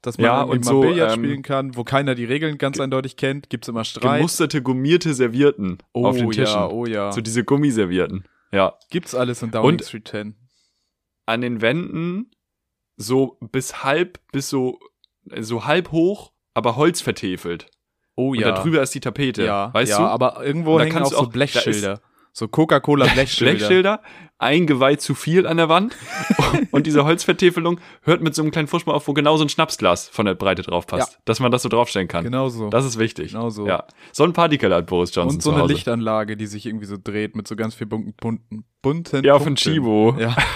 [0.03, 3.17] dass man Ja, und so, Billard ähm, spielen kann, wo keiner die Regeln ganz eindeutig
[3.17, 4.19] kennt, gibt's immer Streit.
[4.19, 6.45] Gemusterte, gummierte Servierten oh auf den Tischen.
[6.55, 7.13] ja, oh ja.
[7.13, 8.25] So diese Gummiservierten.
[8.53, 8.75] Ja.
[8.91, 10.35] Gibt's alles in Downing Und- Street 10.
[11.27, 12.31] An den Wänden
[12.97, 14.79] so bis halb, bis so,
[15.41, 17.67] so halb hoch, aber Holz vertefelt.
[18.17, 18.51] Oh Und ja.
[18.53, 19.45] da drüber ist die Tapete.
[19.45, 20.05] ja, weißt ja, du?
[20.05, 22.01] aber irgendwo Und da hängen kannst auch du so auch- Blechschilder.
[22.33, 23.55] So Coca-Cola Blechschilder.
[23.55, 24.03] Blechschilder,
[24.39, 25.97] ein Geweih zu viel an der Wand
[26.71, 30.09] und diese Holzvertäfelung hört mit so einem kleinen Fußball auf, wo genau so ein Schnapsglas
[30.09, 31.19] von der Breite drauf passt, Ja.
[31.25, 32.25] dass man das so draufstellen kann.
[32.25, 32.71] Genau so.
[32.71, 33.33] Das ist wichtig.
[33.33, 33.67] Genau so.
[33.67, 33.85] Ja.
[34.13, 35.67] So ein Partykeller hat Boris Johnson Und so eine.
[35.67, 39.55] Lichtanlage, die sich irgendwie so dreht mit so ganz viel bunten, bunten, bunten Ja, von
[39.57, 39.63] Punkten.
[39.73, 40.17] Chibo.
[40.19, 40.37] Ja.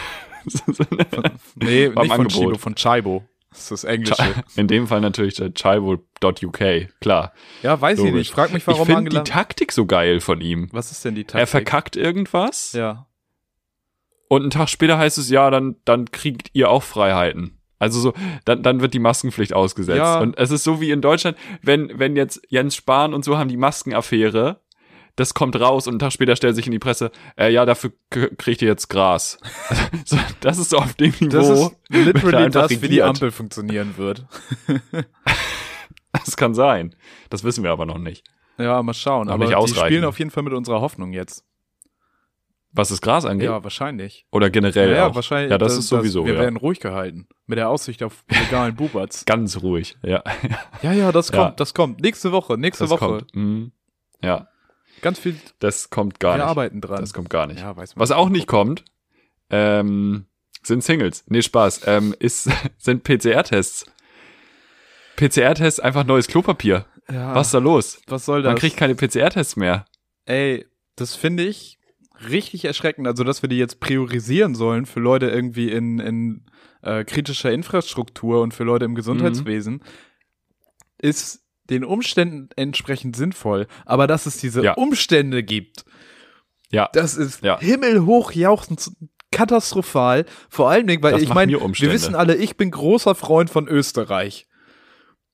[1.57, 2.31] Nee, War im nicht von Angebot.
[2.33, 3.25] Chibo, von Chibo.
[3.55, 4.35] Das ist das Englische.
[4.57, 6.59] In dem Fall natürlich der chivo.uk,
[7.01, 7.33] klar.
[7.63, 8.15] Ja, weiß ich Logisch.
[8.19, 8.31] nicht.
[8.33, 9.23] Frag mich, Ich warum finde Angela...
[9.23, 10.69] die Taktik so geil von ihm.
[10.73, 11.41] Was ist denn die Taktik?
[11.41, 13.07] Er verkackt irgendwas Ja.
[14.29, 17.61] und einen Tag später heißt es, ja, dann, dann kriegt ihr auch Freiheiten.
[17.79, 18.15] Also so,
[18.45, 19.99] dann, dann wird die Maskenpflicht ausgesetzt.
[19.99, 20.19] Ja.
[20.19, 23.49] Und es ist so wie in Deutschland, wenn, wenn jetzt Jens Spahn und so haben
[23.49, 24.61] die Maskenaffäre,
[25.17, 27.93] das kommt raus und einen Tag später stellt sich in die Presse, äh, ja, dafür
[28.11, 29.39] kriegt ihr jetzt Gras.
[30.05, 31.29] so, das ist so auf dem Niveau.
[31.29, 33.07] Das ist literally das, wie die regiert.
[33.09, 34.27] Ampel funktionieren wird.
[36.13, 36.95] Das kann sein.
[37.29, 38.25] Das wissen wir aber noch nicht.
[38.57, 39.27] Ja, mal schauen.
[39.27, 41.45] Noch Aber nicht die spielen auf jeden Fall mit unserer Hoffnung jetzt.
[42.71, 43.47] Was das Gras angeht.
[43.49, 44.27] Ja, wahrscheinlich.
[44.31, 45.15] Oder generell ja, auch.
[45.15, 45.51] wahrscheinlich.
[45.51, 46.25] Ja, das, ist sowieso.
[46.25, 46.41] wir ja.
[46.41, 47.27] werden ruhig gehalten.
[47.47, 49.25] Mit der Aussicht auf legalen Bubatz.
[49.25, 49.97] Ganz ruhig.
[50.03, 50.23] Ja,
[50.83, 51.45] Ja, ja, das Ja.
[51.47, 52.01] kommt, das kommt.
[52.01, 53.07] Nächste Woche, nächste das Woche.
[53.07, 53.35] kommt.
[53.35, 53.73] Mhm.
[54.23, 54.49] Ja,
[55.05, 56.47] Ganz viel, das kommt gar wir nicht.
[56.47, 57.01] arbeiten dran.
[57.01, 57.61] Das kommt gar nicht.
[57.61, 58.01] Ja, weiß man.
[58.01, 58.85] Was auch nicht kommt,
[59.51, 60.25] ähm,
[60.63, 61.25] sind Singles.
[61.29, 61.83] Nee, Spaß.
[61.87, 63.85] Ähm, ist, sind PCR-Tests.
[65.17, 66.87] PCR-Tests, einfach neues Klopapier.
[67.13, 68.01] ja, Was ist da los?
[68.07, 68.49] was soll das?
[68.51, 69.85] Man kriegt keine PCR-Tests mehr.
[70.25, 70.65] Ey,
[70.97, 71.79] das finde ich
[72.31, 73.07] richtig erschreckend.
[73.07, 76.47] Also, dass wir die jetzt priorisieren sollen für Leute irgendwie in, in
[76.81, 79.83] äh, kritischer Infrastruktur und für Leute im Gesundheitswesen,
[80.97, 83.67] ist den Umständen entsprechend sinnvoll.
[83.87, 84.75] Aber dass es diese Ja.
[84.75, 85.85] Umstände gibt,
[86.71, 86.89] Ja.
[86.93, 87.59] das ist Ja.
[87.61, 88.91] himmelhoch jauchzend
[89.31, 90.27] katastrophal.
[90.49, 93.67] Vor allen Dingen, weil Das ich meine, wir wissen alle, ich bin großer Freund von
[93.69, 94.47] Österreich.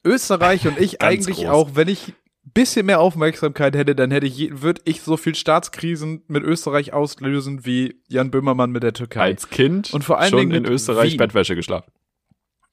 [0.05, 1.47] Österreich und ich eigentlich groß.
[1.49, 5.35] auch, wenn ich ein bisschen mehr Aufmerksamkeit hätte, dann hätte ich, würde ich so viel
[5.35, 9.21] Staatskrisen mit Österreich auslösen wie Jan Böhmermann mit der Türkei.
[9.21, 11.19] Als Kind Und vor allen schon Dingen in Österreich Wien.
[11.19, 11.91] Bettwäsche geschlafen.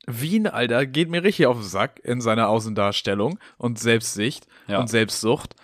[0.07, 4.79] Wien, Alter, geht mir richtig auf den Sack in seiner Außendarstellung und Selbstsicht Ja.
[4.79, 5.55] und Selbstsucht.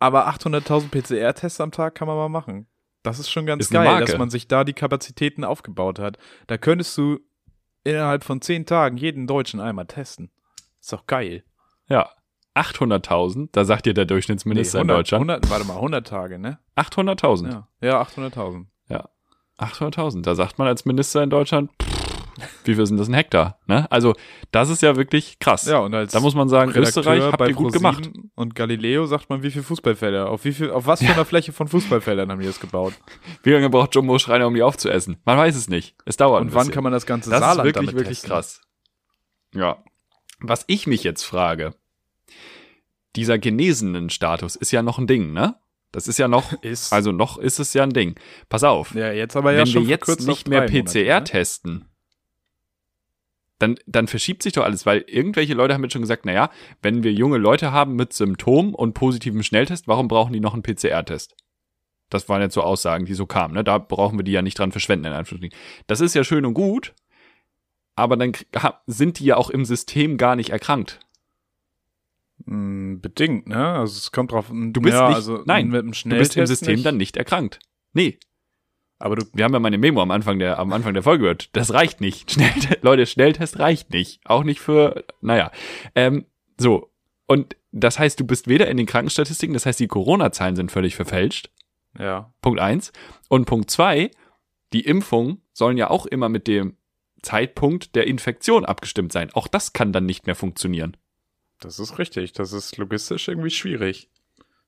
[0.00, 2.66] Aber 800.000 PCR-Tests am Tag kann man mal machen.
[3.04, 6.18] Das ist schon ganz Ist geil, dass man sich da die Kapazitäten aufgebaut hat.
[6.46, 7.20] Da könntest du
[7.84, 10.30] innerhalb von zehn Tagen jeden Deutschen einmal testen.
[10.80, 11.44] Ist doch geil.
[11.88, 12.10] Ja.
[12.56, 15.30] 800.000, da sagt dir der Durchschnittsminister in 100, Deutschland.
[15.30, 16.58] 100, warte mal, 100 Tage, ne?
[16.76, 17.50] 800.000.
[17.50, 18.66] Ja, ja 800.000.
[19.58, 20.22] 800.000.
[20.22, 21.93] Da sagt man als Minister in Deutschland, pff,
[22.64, 23.58] wie viel sind das ein Hektar?
[23.66, 23.90] Ne?
[23.90, 24.14] Also,
[24.50, 25.66] das ist ja wirklich krass.
[25.66, 28.10] Ja, und als da muss man sagen, Redakteur Österreich habt ihr gut gemacht.
[28.34, 31.52] Und Galileo sagt man, wie viel Fußballfelder, auf wie viel, auf was für einer Fläche
[31.52, 32.94] von Fußballfeldern haben die das gebaut?
[33.42, 35.18] Wie lange braucht Jumbo Schreiner, um die aufzuessen?
[35.24, 35.94] Man weiß es nicht.
[36.04, 36.74] Es dauert ein Und wann bisschen.
[36.74, 38.30] kann man das ganze Das ist Saarland wirklich, damit wirklich testen?
[38.30, 38.60] krass.
[39.54, 39.78] Ja.
[40.40, 41.74] Was ich mich jetzt frage,
[43.16, 45.56] dieser genesenen Status ist ja noch ein Ding, ne?
[45.92, 48.16] Das ist ja noch, Ist, also noch ist es ja ein Ding.
[48.48, 48.94] Pass auf.
[48.96, 51.24] ja, jetzt aber ja wenn schon wir jetzt nicht mehr drei Monate, PCR ne?
[51.24, 51.84] testen,
[53.58, 56.50] dann, dann verschiebt sich doch alles, weil irgendwelche Leute haben jetzt schon gesagt, naja,
[56.82, 60.62] wenn wir junge Leute haben mit Symptomen und positivem Schnelltest, warum brauchen die noch einen
[60.62, 61.34] PCR-Test?
[62.10, 63.64] Das waren jetzt so Aussagen, die so kamen, ne?
[63.64, 65.58] Da brauchen wir die ja nicht dran verschwenden, in Anführungsstrichen.
[65.86, 66.94] Das ist ja schön und gut,
[67.96, 68.32] aber dann
[68.86, 71.00] sind die ja auch im System gar nicht erkrankt.
[72.46, 73.68] Mm, Bedingt, ne?
[73.68, 74.46] Also es kommt drauf.
[74.50, 76.86] Du bist ja, nicht- also nein, mit dem Du bist im System nicht.
[76.86, 77.58] dann nicht erkrankt.
[77.92, 78.18] Nee,
[78.98, 81.50] Aber du, wir haben ja meine Memo am Anfang der, am Anfang der Folge gehört.
[81.56, 82.30] Das reicht nicht.
[82.32, 84.20] Schnelltest, Leute, Schnelltest reicht nicht.
[84.24, 85.50] Auch nicht für, naja.
[85.94, 86.26] Ähm,
[86.58, 86.90] so.
[87.26, 90.94] Und das heißt, du bist weder in den Krankenstatistiken, das heißt, die Corona-Zahlen sind völlig
[90.94, 91.50] verfälscht.
[91.98, 92.92] ja, Punkt eins.
[93.28, 94.10] Und Punkt zwei,
[94.72, 96.76] die Impfungen sollen ja auch immer mit dem
[97.22, 99.30] Zeitpunkt der Infektion abgestimmt sein.
[99.32, 100.96] Auch das kann dann nicht mehr funktionieren.
[101.60, 102.32] das ist richtig.
[102.32, 104.10] Das ist logistisch irgendwie schwierig.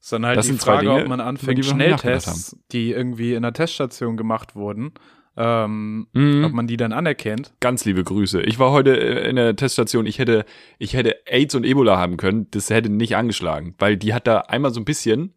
[0.01, 3.39] Ist dann halt Das die Frage, Dinge, ob man anfängt, die Schnelltests, die irgendwie in
[3.39, 4.93] einer Teststation gemacht wurden,
[5.37, 6.45] ähm, Mhm.
[6.45, 7.53] ob man die dann anerkennt.
[7.61, 8.41] Ganz liebe Grüße.
[8.43, 10.07] Ich war heute äh, in der Teststation.
[10.07, 10.45] Ich hätte,
[10.79, 12.47] ich hätte AIDS und Ebola haben können.
[12.53, 15.35] Das hätte nicht angeschlagen, weil die hat da einmal so ein bisschen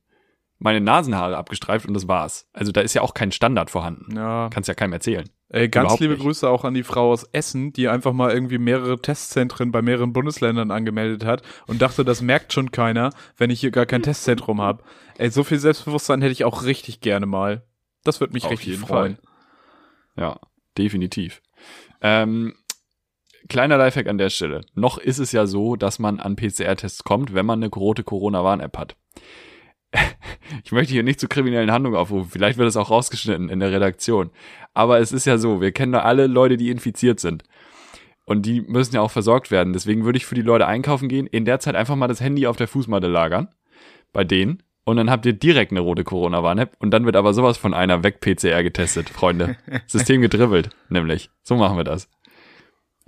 [0.58, 2.48] meine Nasenhaare abgestreift und das war's.
[2.54, 4.16] Also da ist ja auch kein Standard vorhanden.
[4.16, 4.50] Ja.
[4.54, 5.28] Kannst ja keinem erzählen.
[5.52, 6.22] Ey, ganz Überhaupt liebe nicht.
[6.22, 10.14] Grüße auch an die Frau aus Essen, die einfach mal irgendwie mehrere Testzentren bei mehreren
[10.14, 14.62] Bundesländern angemeldet hat und dachte, das merkt schon keiner, wenn ich hier gar kein Testzentrum
[14.62, 14.84] habe.
[15.18, 17.64] Ey, so viel Selbstbewusstsein hätte ich auch richtig gerne mal.
[18.04, 19.18] Das würde mich Auf richtig jeden freuen.
[20.16, 20.40] Ja,
[20.78, 21.42] definitiv.
[22.02, 22.54] Ähm,
[23.48, 24.62] kleiner Lifehack an der Stelle.
[24.76, 28.78] Noch ist es ja so, dass man an PCR-Tests kommt, wenn man eine rote Corona-Warn-App
[28.78, 28.96] hat.
[30.64, 32.32] Ich möchte hier nicht zu kriminellen Handlungen aufrufen.
[32.32, 34.32] Vielleicht wird es auch rausgeschnitten in der Redaktion.
[34.74, 37.44] Aber es ist ja so, wir kennen da alle Leute, die infiziert sind.
[38.26, 39.74] Und die müssen ja auch versorgt werden.
[39.74, 42.48] Deswegen würde ich für die Leute einkaufen gehen, in der Zeit einfach mal das Handy
[42.48, 43.50] auf der Fußmatte lagern.
[44.12, 44.64] Bei denen.
[44.86, 46.76] Und dann habt ihr direkt eine rote Corona-Warn-App.
[46.80, 49.56] Und dann wird aber sowas von einer weg PCR getestet, Freunde.
[49.88, 51.30] System gedribbelt, nämlich.
[51.44, 52.10] So machen wir das.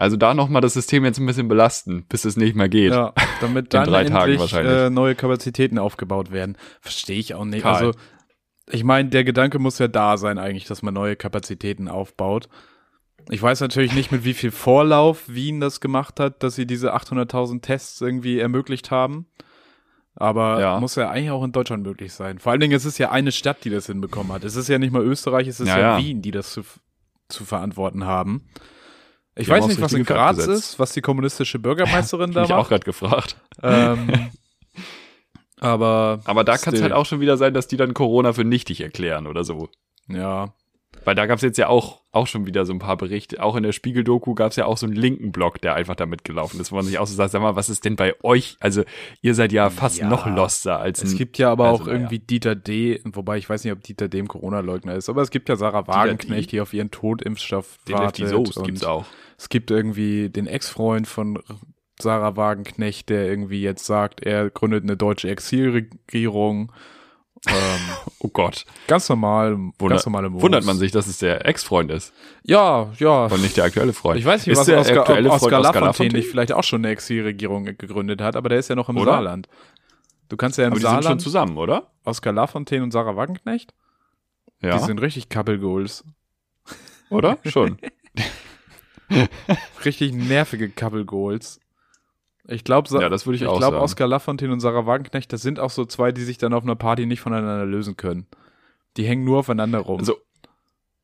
[0.02, 2.92] Also da nochmal das System jetzt ein bisschen belasten, bis es nicht mehr geht.
[2.92, 4.74] Ja, damit dann drei Tagen endlich wahrscheinlich.
[4.74, 6.58] äh, neue Kapazitäten aufgebaut werden.
[6.82, 7.62] Verstehe ich auch nicht.
[7.62, 7.76] Karl.
[7.88, 8.00] Also,
[8.68, 12.50] ich meine, der Gedanke muss ja da sein eigentlich, dass man neue Kapazitäten aufbaut.
[13.30, 16.96] Ich weiß natürlich nicht, mit wie viel Vorlauf Wien das gemacht hat, dass sie diese
[16.96, 19.28] 800.000 Tests irgendwie ermöglicht haben.
[20.16, 20.80] Aber Ja.
[20.80, 22.40] muss ja eigentlich auch in Deutschland möglich sein.
[22.40, 24.44] Vor allen Dingen, es ist ja eine Stadt, die das hinbekommen hat.
[24.44, 26.04] Es ist ja nicht mal Österreich, es ist Ja, ja, ja.
[26.04, 26.64] Wien, die das zu,
[27.30, 28.48] zu verantworten haben.
[29.36, 32.58] Ich weiß nicht, was in Graz ist, was die kommunistische Bürgermeisterin da Hab ich auch
[32.60, 32.70] macht.
[32.70, 33.36] gerade gefragt.
[33.64, 34.30] Ähm,
[35.60, 38.44] aber Aber da kann es halt auch schon wieder sein, dass die dann Corona für
[38.44, 39.70] nichtig erklären oder so.
[40.08, 40.54] ja,
[41.04, 43.42] Weil da gab es jetzt ja auch, auch schon wieder so ein paar Berichte.
[43.42, 46.06] Auch in der Spiegel-Doku gab es ja auch so einen linken Block, der einfach da
[46.06, 48.58] mitgelaufen ist, wo man sich auch so sagt, sag mal, was ist denn bei euch?
[48.60, 48.84] Also
[49.22, 50.08] ihr seid ja fast Ja.
[50.08, 53.50] noch loster als es ein, gibt ja aber also, auch irgendwie Dieter D., wobei ich
[53.50, 54.20] weiß nicht, ob Dieter D.
[54.20, 58.24] ein Corona-Leugner ist, aber es gibt ja Sarah Wagenknecht, die auf ihren Totimpfstoff den Lefty
[58.24, 58.30] wartet.
[58.30, 59.06] Soos und gibt's auch.
[59.38, 61.40] Es gibt irgendwie den Ex-Freund von
[62.00, 66.72] Sarah Wagenknecht, der irgendwie jetzt sagt, er gründet eine deutsche Exilregierung.
[67.48, 67.56] Ähm,
[68.20, 68.66] Oh Gott.
[68.88, 70.44] ganz normal, Wunder, ganz normale Modus.
[70.44, 73.26] wundert man sich, dass es der Ex-Freund ist Ja, ja.
[73.26, 74.20] und nicht der aktuelle Freund.
[74.20, 76.20] Ich weiß nicht, ist was der Oskar, aktuelle Freund Oskar Lafontaine Lafontaine?
[76.20, 79.14] nicht vielleicht auch schon eine Exilregierung gegründet hat, aber der ist ja noch im Oder?
[79.14, 79.48] Saarland.
[80.30, 81.92] Du kannst ja im Aber die sind schon Saarland zusammen, oder?
[82.06, 83.74] Oskar Lafontaine und Sarah Wagenknecht,
[84.62, 84.78] Ja.
[84.78, 86.04] die sind richtig Couple Goals.
[87.10, 87.38] oder?
[87.46, 87.78] Schon.
[89.84, 91.60] Richtig nervige Couple Goals.
[92.48, 93.84] Ich glaube, Ja, das würde ich ich auch glaube, sagen.
[93.84, 96.76] Oskar Lafontaine und Sarah Wagenknecht, das sind auch so zwei, die sich dann auf einer
[96.76, 98.28] Party nicht voneinander lösen können.
[98.98, 100.00] Die hängen nur aufeinander rum.
[100.00, 100.18] Also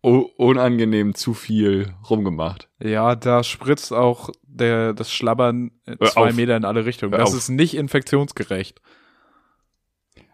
[0.01, 2.69] unangenehm zu viel rumgemacht.
[2.79, 6.31] ja, da spritzt auch der, das Schlabbern äh, zwei.
[6.33, 7.11] Meter in alle Richtungen.
[7.11, 8.79] Das ist nicht infektionsgerecht.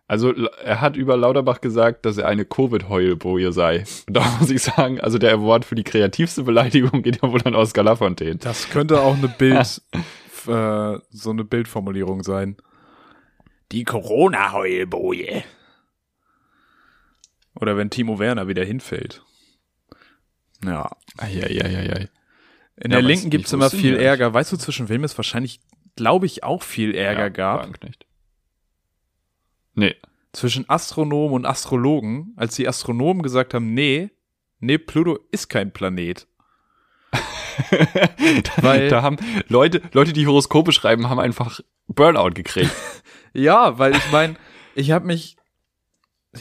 [0.06, 3.86] Also er hat über Lauterbach gesagt, dass er eine Covid-Heulboje sei.
[4.08, 7.42] Und da muss ich sagen, also der Award für die kreativste Beleidigung geht ja wohl
[7.46, 8.36] an Oskar Lafontaine.
[8.36, 9.82] Das könnte auch eine Bild,
[10.48, 12.58] äh, so eine Bildformulierung sein.
[13.72, 15.44] Die Corona-Heulboje.
[17.56, 19.24] Oder wenn Timo Werner wieder hinfällt.
[20.64, 20.90] Ja.
[21.18, 22.10] Eieieiei.
[22.78, 24.02] In Ja, der Linken es- gibt's ich immer viel nicht.
[24.02, 24.34] Ärger.
[24.34, 25.60] Weißt du, zwischen wem es wahrscheinlich,
[25.96, 27.60] glaube ich, auch viel Ärger Ja, gab?
[27.62, 28.06] Wagenknecht.
[29.76, 29.96] Nee.
[30.32, 34.10] Zwischen Astronomen und Astrologen, als die Astronomen gesagt haben, nee,
[34.60, 36.28] nee, Pluto ist kein Planet.
[38.62, 42.72] Weil- da haben Leute, Leute, die Horoskope schreiben, haben einfach Burnout gekriegt.
[43.36, 44.36] Ja, weil ich meine,
[44.76, 45.38] ich habe mich,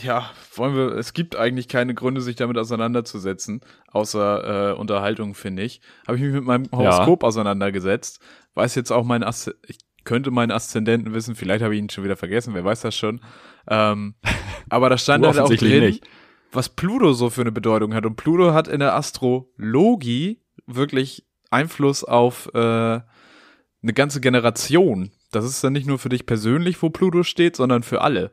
[0.03, 5.63] ja, wollen wir, es gibt eigentlich keine Gründe, sich damit auseinanderzusetzen, außer äh, Unterhaltung, finde
[5.63, 5.81] ich.
[6.07, 8.21] Habe ich mich mit meinem Horoskop auseinandergesetzt,
[8.53, 12.05] weiß jetzt auch mein Aszendenten, ich könnte meinen Aszendenten wissen, vielleicht habe ich ihn schon
[12.05, 13.23] wieder vergessen, wer weiß das schon.
[13.69, 14.15] Ähm,
[14.69, 16.05] aber da stand halt auch drin, nicht.
[16.51, 18.05] was Pluto so für eine Bedeutung hat.
[18.05, 25.11] Und Pluto hat in der Astrologie wirklich Einfluss auf äh, eine ganze Generation.
[25.31, 28.31] Das ist dann nicht nur für dich persönlich, wo Pluto steht, sondern für alle.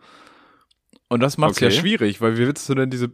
[1.07, 1.77] Und das macht es ja Okay.
[1.79, 3.11] schwierig, weil wie willst du denn diese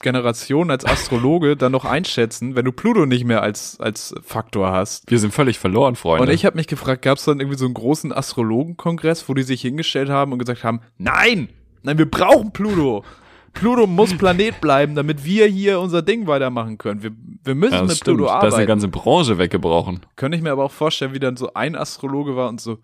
[0.00, 5.08] Generation als Astrologe dann noch einschätzen, wenn du Pluto nicht mehr als, als Faktor hast?
[5.10, 6.26] Wir sind völlig verloren, Freunde.
[6.26, 9.44] Und ich habe mich gefragt, gab es dann irgendwie so einen großen Astrologenkongress, wo die
[9.44, 11.48] sich hingestellt haben und gesagt haben, nein,
[11.82, 13.04] nein, wir brauchen Pluto.
[13.52, 17.02] Pluto muss Planet bleiben, damit wir hier unser Ding weitermachen können.
[17.02, 17.12] Wir,
[17.44, 18.18] wir müssen ja, mit stimmt.
[18.18, 18.66] Pluto Da ist eine arbeiten.
[18.68, 20.00] ganze Branche weggebrochen.
[20.16, 22.78] Könnte ich mir aber auch vorstellen, wie dann so ein Astrologe war und so,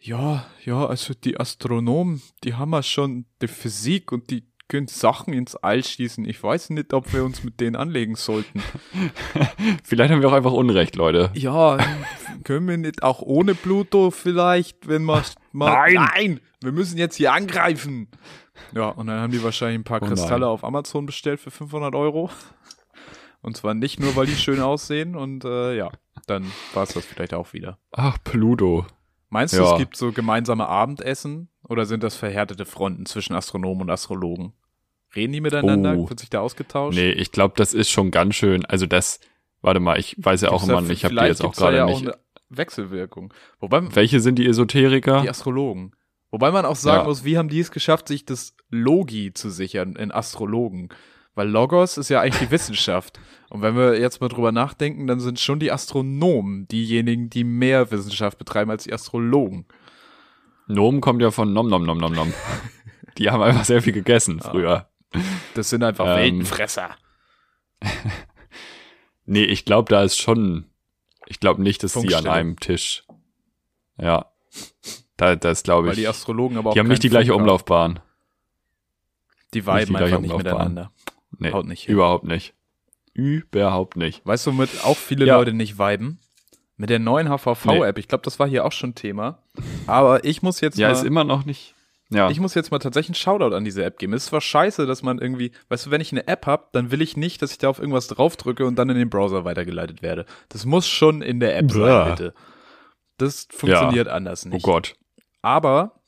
[0.00, 5.32] ja, ja, also die Astronomen, die haben ja schon die Physik und die können Sachen
[5.32, 6.26] ins All schießen.
[6.26, 8.62] Ich weiß nicht, ob wir uns mit denen anlegen sollten.
[9.82, 11.30] Vielleicht haben wir auch einfach Unrecht, Leute.
[11.34, 11.78] Ja,
[12.44, 15.22] können wir nicht auch ohne Pluto vielleicht, wenn wir
[15.58, 15.92] mal.
[15.92, 16.08] Nein!
[16.14, 16.40] Nein!
[16.62, 18.08] Wir müssen jetzt hier angreifen!
[18.74, 20.48] Ja, und dann haben die wahrscheinlich ein paar Oh Kristalle nein.
[20.50, 22.30] auf Amazon bestellt für 500 Euro.
[23.40, 25.90] Und zwar nicht nur, weil die schön aussehen und äh, ja,
[26.26, 26.44] dann
[26.74, 27.78] war es das vielleicht auch wieder.
[27.92, 28.84] Ach, Pluto.
[29.30, 29.72] Meinst du, Ja.
[29.72, 34.54] es gibt so gemeinsame Abendessen oder sind das verhärtete Fronten zwischen Astronomen und Astrologen?
[35.14, 35.94] Reden die miteinander?
[35.96, 36.08] Oh.
[36.08, 36.96] Wird sich da ausgetauscht?
[36.96, 38.64] Nee, ich glaube, das ist schon ganz schön.
[38.66, 39.20] Also das,
[39.62, 41.86] warte mal, ich weiß ja auch Gibt's immer, ich habe die jetzt auch gerade ja
[41.86, 41.96] nicht.
[41.98, 42.16] Auch eine
[42.50, 43.32] Wechselwirkung.
[43.60, 45.22] Wobei, Welche sind die Esoteriker?
[45.22, 45.92] Die Astrologen.
[46.30, 47.04] Wobei man auch sagen Ja.
[47.04, 50.88] muss, wie haben die es geschafft, sich das Logi zu sichern in Astrologen?
[51.34, 53.18] Weil Logos ist ja eigentlich die Wissenschaft.
[53.50, 57.90] Und wenn wir jetzt mal drüber nachdenken, dann sind schon die Astronomen diejenigen, die mehr
[57.90, 59.66] Wissenschaft betreiben als die Astrologen.
[60.66, 62.34] Nomen kommt ja von Nom Nom Nom Nom Nom.
[63.18, 64.88] die haben einfach sehr viel gegessen früher.
[65.54, 66.90] Das sind einfach Ähm, Weltenfresser.
[69.30, 70.64] Nee, ich glaube, da ist schon
[71.30, 73.04] Ich glaube nicht, dass die an einem Tisch.
[74.00, 74.26] Ja.
[75.16, 76.00] Da, das glaube Weil ich.
[76.00, 77.42] die Astrologen aber auch Die haben nicht die gleiche Funk.
[77.42, 78.00] Umlaufbahn.
[79.52, 80.90] Die die viben gleiche einfach nicht miteinander.
[81.38, 81.94] Nee, Haut nicht hin.
[81.94, 82.54] überhaupt nicht.
[83.12, 84.24] Überhaupt nicht.
[84.24, 85.36] Weißt du, womit auch viele Ja.
[85.36, 86.18] Leute nicht viben?
[86.76, 87.98] Mit der neuen HVV-App.
[87.98, 89.42] Ich glaube, das war hier auch schon Thema.
[89.86, 91.74] Aber ich muss jetzt Ja, ist immer noch nicht.
[92.10, 92.30] Ja.
[92.30, 94.14] ich muss jetzt mal tatsächlich einen Shoutout an diese App geben.
[94.14, 96.90] Es ist zwar scheiße, dass man irgendwie, weißt du, wenn ich eine App hab, dann
[96.90, 100.00] will ich nicht, dass ich da auf irgendwas draufdrücke und dann in den Browser weitergeleitet
[100.00, 100.24] werde.
[100.48, 101.74] Das muss schon in der App Bäh.
[101.74, 102.34] sein, bitte.
[103.18, 104.62] Das funktioniert anders oh nicht.
[104.62, 104.94] Gott.
[105.42, 106.00] Aber,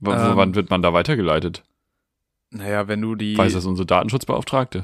[0.00, 1.62] W Ähm, wann wird man da weitergeleitet?
[2.50, 4.82] naja, wenn du die, Weiß das unsere Datenschutzbeauftragte?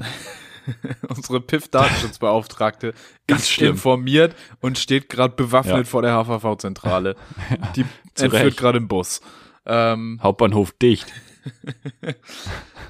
[1.07, 2.93] unsere PIF-Datenschutzbeauftragte
[3.27, 3.71] Ganz ist schlimm.
[3.73, 5.83] informiert und steht gerade bewaffnet Ja.
[5.83, 7.15] vor der HVV-Zentrale.
[7.75, 7.85] Die
[8.19, 9.21] entführt gerade im Bus.
[9.65, 11.11] Ähm, Hauptbahnhof dicht.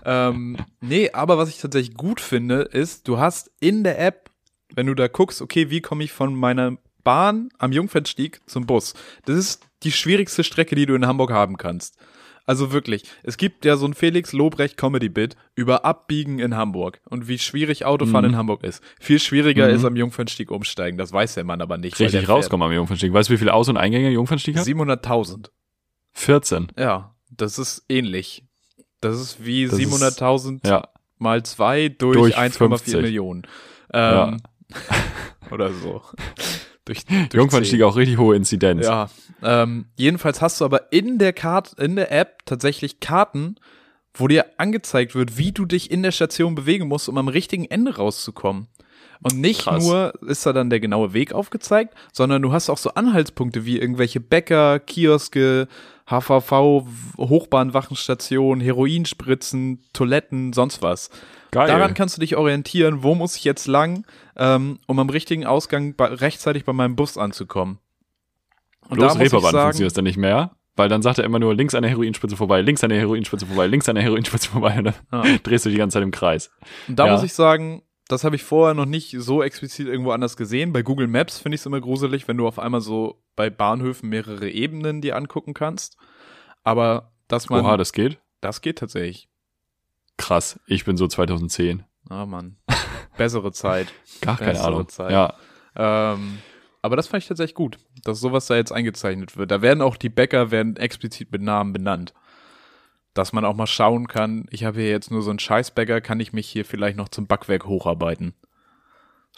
[0.05, 4.29] ähm, nee, aber was ich tatsächlich gut finde, ist, du hast in der App,
[4.73, 8.93] wenn du da guckst, okay, wie komme ich von meiner Bahn am Jungfernstieg zum Bus?
[9.25, 11.97] Das ist die schwierigste Strecke, die du in Hamburg haben kannst.
[12.45, 17.27] Also wirklich, es gibt ja so ein Felix Lobrecht Comedy-Bit über Abbiegen in Hamburg und
[17.27, 18.32] wie schwierig Autofahren Mhm.
[18.32, 18.82] in Hamburg ist.
[18.99, 19.75] Viel schwieriger Mhm.
[19.75, 21.99] ist am Jungfernstieg umsteigen, das weiß der Mann aber nicht.
[21.99, 23.13] Richtig rauskommen am Jungfernstieg.
[23.13, 24.65] Weißt du, wie viele Aus- und Eingänge Jungfernstieg hat?
[24.65, 25.51] 700.000.
[26.19, 26.71] 14.
[26.77, 28.43] Ja, das ist ähnlich.
[29.01, 30.88] Das ist wie Das ist- 700.000 Ja.
[31.17, 33.01] mal zwei durch, Durch 1,4 50.
[33.01, 33.43] Millionen.
[33.93, 34.41] Ähm,
[35.51, 36.01] oder so.
[36.86, 38.82] durch, durch Jungfernstieg auch richtig hohe Inzidenz.
[38.86, 38.91] 10.
[38.91, 39.10] Ja.
[39.41, 43.55] Ähm, jedenfalls hast du aber in der Karte, in der App tatsächlich Karten,
[44.13, 47.65] wo dir angezeigt wird, wie du dich in der Station bewegen musst, um am richtigen
[47.65, 48.67] Ende rauszukommen.
[49.21, 49.84] Und nicht Krass.
[49.84, 53.77] nur ist da dann der genaue Weg aufgezeigt, sondern du hast auch so Anhaltspunkte wie
[53.77, 55.67] irgendwelche Bäcker, Kioske,
[56.10, 56.86] HVV,
[57.17, 61.10] Hochbahnwachenstationen, Heroinspritzen, Toiletten, sonst was.
[61.52, 61.67] Geil.
[61.67, 64.06] Daran kannst du dich orientieren, wo muss ich jetzt lang,
[64.38, 67.80] ähm, um am richtigen Ausgang bei, rechtzeitig bei meinem Bus anzukommen.
[68.88, 71.54] Und Bloß da Reeperbahn funktioniert das dann nicht mehr, weil dann sagt er immer nur
[71.54, 74.78] links an der Heroinspitze vorbei, links an der Heroinspitze vorbei, links an der Heroinspitze vorbei
[74.78, 75.38] und dann Ja.
[75.43, 76.52] drehst du die ganze Zeit im Kreis.
[76.88, 77.13] und da Ja.
[77.13, 80.74] muss ich sagen, das habe ich vorher noch nicht so explizit irgendwo anders gesehen.
[80.74, 84.10] Bei Google Maps finde ich es immer gruselig, wenn du auf einmal so bei Bahnhöfen
[84.10, 85.95] mehrere Ebenen dir angucken kannst.
[86.65, 88.19] Aber dass man, Oha, das geht?
[88.41, 89.30] das geht tatsächlich.
[90.17, 90.60] Krass.
[90.67, 91.86] Ich bin so 2010.
[92.10, 92.58] Ah, Mann.
[93.15, 93.93] Bessere Zeit.
[94.21, 94.89] Gar keine Bessere Ahnung.
[94.89, 95.12] Zeit.
[95.12, 95.36] Ja.
[95.78, 96.39] Ähm,
[96.82, 99.52] aber das fand ich tatsächlich gut, dass sowas da jetzt eingezeichnet wird.
[99.52, 102.13] Da werden auch die Bäcker werden explizit mit Namen benannt.
[103.13, 106.19] Dass man auch mal schauen kann, ich habe hier jetzt nur so einen Scheißbäcker, kann
[106.19, 108.34] ich mich hier vielleicht noch zum Backwerk hocharbeiten.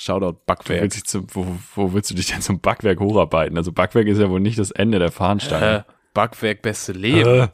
[0.04, 0.82] Shoutout Backwerk.
[0.82, 3.56] willst dich zum, wo, wo willst du dich denn zum Backwerk hocharbeiten?
[3.58, 5.86] Also Backwerk ist ja wohl nicht das Ende der Fahnenstange.
[5.88, 7.42] Äh, Backwerk beste Leben.
[7.42, 7.48] Äh.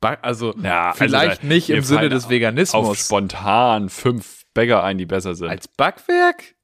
[0.00, 3.06] Back, also Ja, also vielleicht da- nicht im Sinne des Auf Veganismus.
[3.06, 5.48] spontan fünf Bäcker ein, die besser sind.
[5.48, 6.54] Als Backwerk?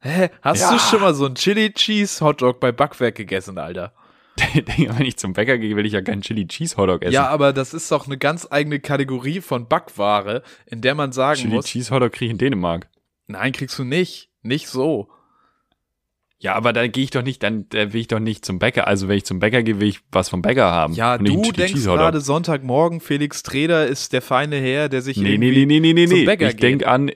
[0.00, 0.30] Hä?
[0.42, 0.72] Hast Ja.
[0.72, 3.92] du schon mal so einen Chili Cheese Hotdog bei Backwerk gegessen, Alter?
[4.66, 7.12] Wenn ich zum Bäcker gehe, will ich ja keinen Chili Cheese Hotdog essen.
[7.14, 11.38] Ja, aber das ist doch eine ganz eigene Kategorie von Backware, in der man sagen
[11.38, 12.88] Chili muss, Cheese Hotdog kriege ich in Dänemark.
[13.28, 14.30] nein, kriegst du nicht.
[14.42, 15.08] Nicht so.
[16.38, 18.88] Ja, aber da gehe ich doch nicht, dann da will ich doch nicht zum Bäcker.
[18.88, 20.92] Also wenn ich zum Bäcker gehe, will ich was vom Bäcker haben.
[20.94, 25.52] Ja, du denkst gerade Sonntagmorgen, Felix Treder ist der feine Herr, der sich Nee, nee,
[25.52, 26.24] nee, nee, nee, nee, zum nee.
[26.24, 27.12] Bäcker Ich denk an,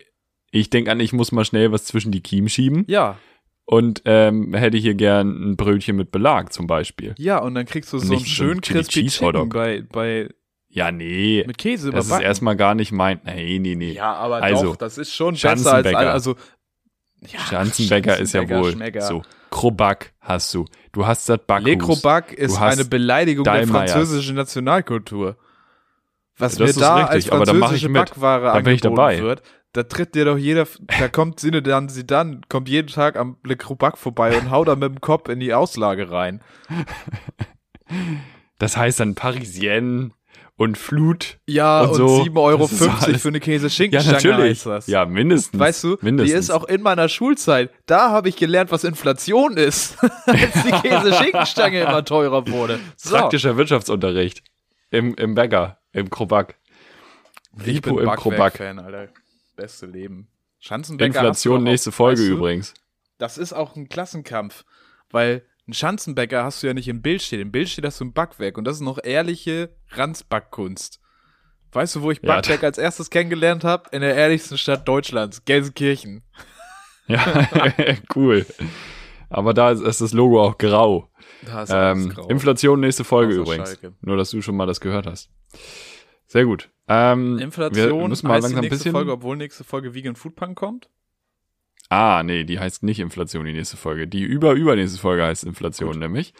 [0.52, 3.18] ich denk an, ich muss mal schnell was zwischen die Kiemen schieben Ja,
[3.64, 7.16] und ähm, hätte hier gern ein Brötchen mit Belag zum Beispiel.
[7.18, 9.48] ja, und dann kriegst du Und so einen nicht so ein schön Chili crispy Chicken
[9.48, 10.28] bei, bei,
[10.68, 11.42] Ja, nee.
[11.48, 12.26] mit Käse Das ist überbacken.
[12.28, 13.18] erstmal gar nicht mein.
[13.24, 13.90] Nee, nee, nee.
[13.94, 15.86] Ja, aber Also, doch, das ist schon besser als...
[15.94, 16.36] Also,
[17.26, 19.02] ja, Schanzenbäcker ist ja wohl Schmecker.
[19.02, 19.22] so.
[19.50, 20.64] Krobak hast du.
[20.92, 21.66] Du hast das Backhus.
[21.68, 23.92] Le Crobac ist eine Beleidigung der Dallmayrs.
[23.92, 25.36] französischen Nationalkultur.
[26.38, 27.88] Was Das mir da richtig, als aber da französische.
[27.88, 29.22] Backware Da bin ich angeboten dabei.
[29.22, 30.66] wird, da tritt dir doch jeder,
[30.98, 34.68] da kommt Sinne dann sie dann, kommt jeden Tag am Le Crobac vorbei und haut
[34.68, 36.42] da mit dem Kopf in die Auslage rein.
[38.58, 40.10] Das heißt dann Parisienne
[40.56, 41.38] und Flut.
[41.46, 42.22] Ja, Und und, so.
[42.22, 44.50] 7,50 Euro für eine Ja, Käse-Schinkenstange natürlich.
[44.58, 44.86] heißt das.
[44.86, 45.58] Ja, mindestens.
[45.60, 46.32] Weißt du, mindestens.
[46.32, 47.70] die ist auch in meiner Schulzeit.
[47.86, 52.80] Da habe ich gelernt, was Inflation ist, als die Käse-Schinkenstange immer teurer wurde.
[52.96, 53.16] So.
[53.16, 54.42] praktischer Wirtschaftsunterricht.
[54.90, 56.54] Im, im Bäcker, im Krobak.
[57.58, 58.54] Ich bin Lipo im Krobak.
[58.54, 59.08] Backwerk-Fan, Alter.
[59.56, 60.28] Beste Leben.
[60.60, 62.74] Schanzenbäcker Inflation, nächste Folge weißt du, übrigens.
[63.18, 64.64] Das ist auch ein Klassenkampf,
[65.10, 67.40] weil ein Schanzenbäcker hast du ja nicht im Bild stehen.
[67.40, 71.00] Im Bild steht das im Backwerk und das ist noch ehrliche Ranzbackkunst.
[71.72, 73.88] Weißt du, wo ich Ja, Backwerk als erstes kennengelernt habe?
[73.92, 76.22] In der ehrlichsten Stadt Deutschlands, Gelsenkirchen.
[77.08, 77.46] Ja,
[78.16, 78.44] cool.
[79.28, 81.08] Aber da ist, ist das Logo auch grau.
[81.44, 82.26] Da ist Ähm, grau.
[82.26, 83.68] Inflation, nächste Folge Außer übrigens.
[83.68, 83.92] Schalke.
[84.00, 85.30] Nur, dass du schon mal das gehört hast.
[86.26, 86.68] Sehr gut.
[86.88, 88.90] Ähm, Inflation wir müssen mal heißt langsam ein nächste bisschen.
[88.92, 90.88] Folge, obwohl nächste Folge Vegan Food Punk kommt.
[91.88, 94.08] Ah, nee, die heißt nicht Inflation, die nächste Folge.
[94.08, 96.00] Die über-übernächste Folge heißt Inflation Gut.
[96.00, 96.34] nämlich.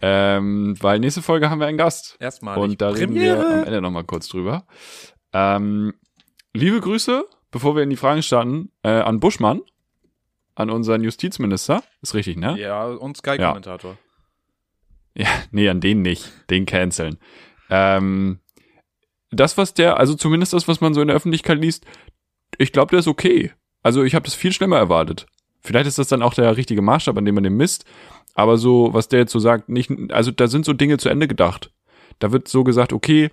[0.00, 2.16] Ähm, weil nächste Folge haben wir einen Gast.
[2.20, 2.58] Erstmal.
[2.58, 4.66] Und da reden wir am Ende nochmal kurz drüber.
[5.32, 5.94] Ähm,
[6.54, 9.60] liebe Grüße, bevor wir in die Fragen starten, äh, an Buschmann,
[10.54, 11.82] an unseren Justizminister.
[12.00, 12.58] Ist richtig, ne?
[12.58, 13.98] Ja, und Sky-Kommentator.
[15.14, 16.32] Ja, nee, an den nicht.
[16.48, 17.18] Den canceln.
[17.68, 18.38] Ähm,
[19.30, 21.84] das, was der, also zumindest das, was man so in der Öffentlichkeit liest,
[22.56, 23.52] ich glaube, der ist okay.
[23.82, 25.26] Also ich habe das viel schlimmer erwartet.
[25.60, 27.84] Vielleicht ist das dann auch der richtige Maßstab, an dem man den misst.
[28.34, 31.28] Aber so, was der jetzt so sagt, nicht, also da sind so Dinge zu Ende
[31.28, 31.72] gedacht.
[32.18, 33.30] Da wird so gesagt, okay,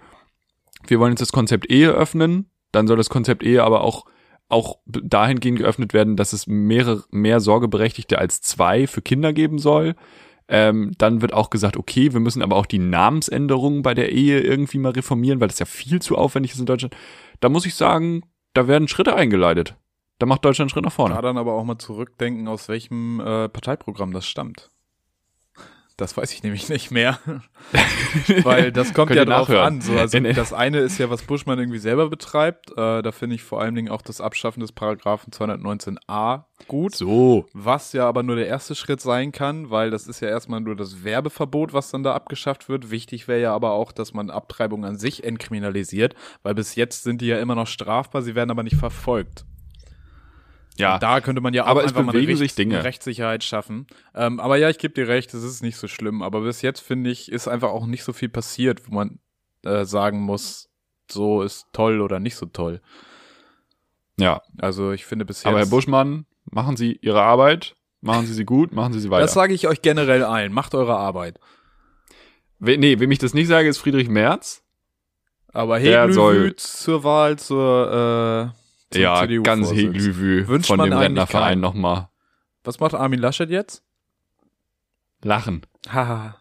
[0.88, 4.06] wir wollen jetzt das Konzept Ehe öffnen, dann soll das Konzept Ehe aber auch
[4.48, 9.96] auch dahingehend geöffnet werden, dass es mehrere, mehr Sorgeberechtigte als zwei für Kinder geben soll.
[10.48, 14.40] Ähm, dann wird auch gesagt, okay, wir müssen aber auch die Namensänderungen bei der Ehe
[14.42, 16.96] irgendwie mal reformieren, weil das ja viel zu aufwendig ist in Deutschland.
[17.40, 18.22] Da muss ich sagen,
[18.54, 19.76] da werden Schritte eingeleitet.
[20.20, 21.16] Da macht Deutschland einen Schritt nach vorne.
[21.16, 24.72] Da dann aber auch mal zurückdenken, aus welchem äh, Parteiprogramm das stammt.
[25.98, 27.20] Das weiß ich nämlich nicht mehr.
[28.44, 29.76] Weil das kommt ja drauf nachhören.
[29.76, 29.82] an.
[29.82, 32.72] So, also das eine ist ja, was Buschmann irgendwie selber betreibt.
[32.72, 36.96] Äh, da finde ich vor allen Dingen auch das Abschaffen des Paragraphen 219a gut.
[36.96, 37.46] So.
[37.54, 40.76] Was ja aber nur der erste Schritt sein kann, weil das ist ja erstmal nur
[40.76, 42.92] das Werbeverbot, was dann da abgeschafft wird.
[42.92, 46.14] Wichtig wäre ja aber auch, dass man Abtreibung an sich entkriminalisiert,
[46.44, 49.46] weil bis jetzt sind die ja immer noch strafbar, sie werden aber nicht verfolgt.
[50.78, 52.76] Ja, Da könnte man ja auch Aber einfach mal eine, Dinge.
[52.76, 53.88] eine Rechtssicherheit schaffen.
[54.14, 56.22] Ähm, aber ja, ich gebe dir recht, es ist nicht so schlimm.
[56.22, 59.20] Aber bis jetzt, finde ich, ist einfach auch nicht so viel passiert, wo man
[59.64, 60.70] äh, sagen muss,
[61.10, 62.82] so ist toll oder nicht so toll.
[64.18, 64.42] ja.
[64.60, 65.46] Also ich finde bis jetzt.
[65.48, 69.22] Aber Herr Buschmann, machen Sie Ihre Arbeit, machen Sie sie gut, machen Sie sie weiter.
[69.24, 70.52] das sage ich euch generell ein.
[70.52, 71.40] Macht eure Arbeit.
[72.60, 74.64] We nee, wem ich das nicht sage, ist Friedrich Merz.
[75.54, 78.65] Aber Heglüwüz zur Wahl zur, äh,
[78.96, 79.72] zum ja, CDU ganz.
[79.72, 82.10] Heglüwü von man dem Rentnerverein nochmal.
[82.64, 83.84] Was macht Armin Laschet jetzt?
[85.24, 85.62] Lachen.
[85.88, 86.38] Haha.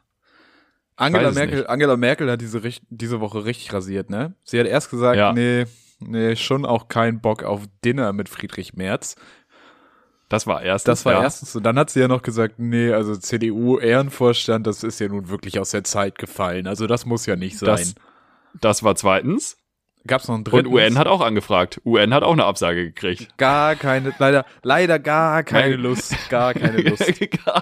[0.96, 1.68] Angela Merkel, nicht.
[1.68, 4.34] Angela Merkel hat diese, diese Woche richtig rasiert, ne?
[4.44, 5.32] Sie hat erst gesagt, Ja.
[5.32, 5.64] nee,
[5.98, 9.16] nee, schon auch keinen Bock auf Dinner mit Friedrich Merz.
[10.28, 10.88] Das war erst.
[10.88, 11.22] Das war ja.
[11.22, 11.60] erstens so.
[11.60, 15.70] Dann hat sie ja noch gesagt, nee, also CDU-Ehrenvorstand, das ist ja nun wirklich aus
[15.70, 16.66] der Zeit gefallen.
[16.66, 17.68] Also das muss ja nicht sein.
[17.68, 17.94] Das,
[18.60, 19.58] das war zweitens.
[20.06, 20.68] Gab's noch einen Und dritten?
[20.72, 21.80] UN hat auch angefragt.
[21.84, 23.38] UN hat auch eine Absage gekriegt.
[23.38, 25.76] gar keine, leider, leider gar keine.
[25.76, 27.12] Lust, gar keine Lust.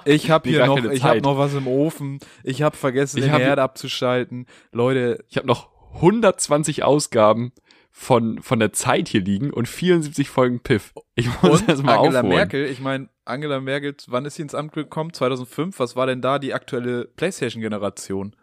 [0.05, 2.18] Ich habe hier noch, ich habe noch was im Ofen.
[2.43, 4.47] Ich habe vergessen, Ich den hab- Herd abzuschalten.
[4.72, 7.53] Leute, Ich habe noch 120 Ausgaben
[7.95, 10.93] von, von der Zeit hier liegen und 74 Folgen Piff.
[11.14, 12.36] Ich muss und das mal Angela aufholen.
[12.36, 15.12] Merkel, ich meine, Angela Merkel, wann ist sie ins Amt gekommen?
[15.12, 15.78] 2005.
[15.78, 18.34] Was war denn da die aktuelle PlayStation-Generation?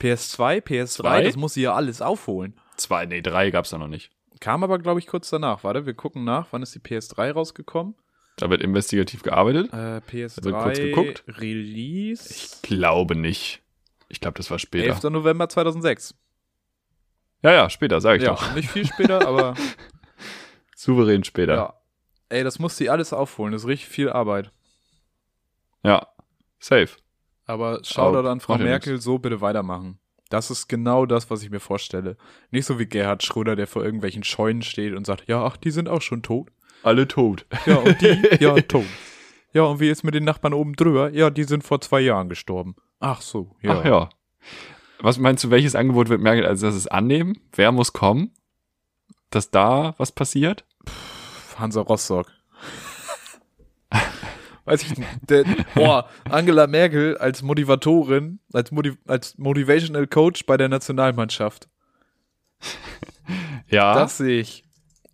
[0.00, 1.22] PS2, PS3, Zwei?
[1.24, 2.54] das muss sie ja alles aufholen.
[2.76, 4.10] Zwei, nee, drei gab's da noch nicht.
[4.40, 5.64] Kam aber, glaube ich, kurz danach.
[5.64, 6.48] Warte, wir gucken nach.
[6.50, 7.94] Wann ist die PS3 rausgekommen?
[8.36, 9.72] Da wird investigativ gearbeitet.
[9.72, 11.24] Äh, PS3 Also kurz geguckt.
[11.28, 12.58] Release.
[12.62, 13.62] Glaube nicht.
[14.08, 14.86] Ich glaube, das war später.
[14.86, 15.04] 11.
[15.04, 16.14] November 2006.
[17.42, 18.54] Ja, ja, später, sage ich ja, doch.
[18.54, 19.54] nicht viel später, aber
[20.76, 21.54] Souverän später.
[21.54, 21.74] ja.
[22.30, 23.52] Ey, das muss sie alles aufholen.
[23.52, 24.50] Das ist richtig viel Arbeit.
[25.84, 26.08] Ja.
[26.58, 26.88] Safe.
[27.46, 29.98] Aber Shoutout Aber an Frau Merkel, so bitte weitermachen.
[30.30, 32.16] Das ist genau das, was ich mir vorstelle.
[32.50, 35.70] Nicht so wie Gerhard Schröder, der vor irgendwelchen Scheunen steht und sagt, ja, ach, die
[35.70, 36.50] sind auch schon tot.
[36.82, 37.46] Alle tot.
[37.66, 38.84] Ja, und die, ja, tot.
[39.52, 41.10] Ja, und wie ist mit den Nachbarn oben drüber?
[41.10, 42.74] Ja, die sind vor zwei Jahren gestorben.
[43.00, 43.80] Ach so, ja.
[43.80, 44.08] Ach ja.
[45.00, 47.38] Was meinst du, welches Angebot wird Merkel als erstes annehmen?
[47.52, 48.32] Wer muss kommen?
[49.30, 50.64] Dass da was passiert?
[51.58, 52.30] Hansa Rostock.
[54.64, 55.10] Weiß ich nicht.
[55.28, 55.44] Der,
[55.74, 61.68] boah, Angela Merkel als Motivatorin, als, Motiv als Motivational Coach bei der Nationalmannschaft.
[63.68, 63.94] Ja.
[63.94, 64.64] Das sehe ich.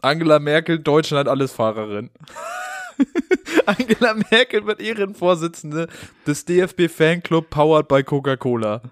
[0.02, 2.10] Angela Merkel, Deutschland alles Fahrerin.
[3.66, 5.88] Angela Merkel wird Ehrenvorsitzende
[6.26, 8.82] des DFB Fanclub powered by Coca-Cola.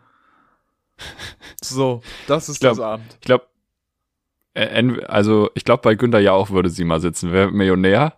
[1.62, 3.14] So, das ist glaub- das Abend.
[3.14, 3.46] Ich glaube,
[5.06, 7.32] also ich glaube, bei Günther Jauch würde sie mal sitzen.
[7.32, 8.17] Wer Millionär?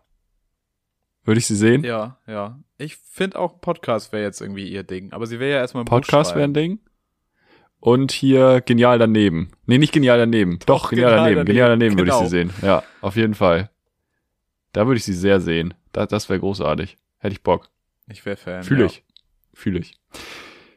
[1.30, 1.84] Würde ich sie sehen?
[1.84, 2.58] Ja, ja.
[2.76, 5.12] Ich finde auch Podcast wäre jetzt irgendwie ihr Ding.
[5.12, 6.80] Aber sie wäre ja erstmal ein Podcast wäre ein Ding.
[7.78, 9.52] Und hier genial daneben.
[9.64, 10.58] Nee, nicht genial daneben.
[10.66, 11.46] Doch, genial, Genial daneben.
[11.46, 12.24] Genial daneben würde ich Genau.
[12.24, 12.50] sie sehen.
[12.62, 13.70] Ja, auf jeden Fall.
[14.72, 15.74] Da würde ich sie sehr sehen.
[15.92, 16.98] Da, das wäre großartig.
[17.18, 17.68] Hätte ich Bock.
[18.08, 18.64] Ich wäre Fan.
[18.64, 18.86] Fühle ja.
[18.86, 19.04] ich.
[19.54, 20.00] Fühle ich.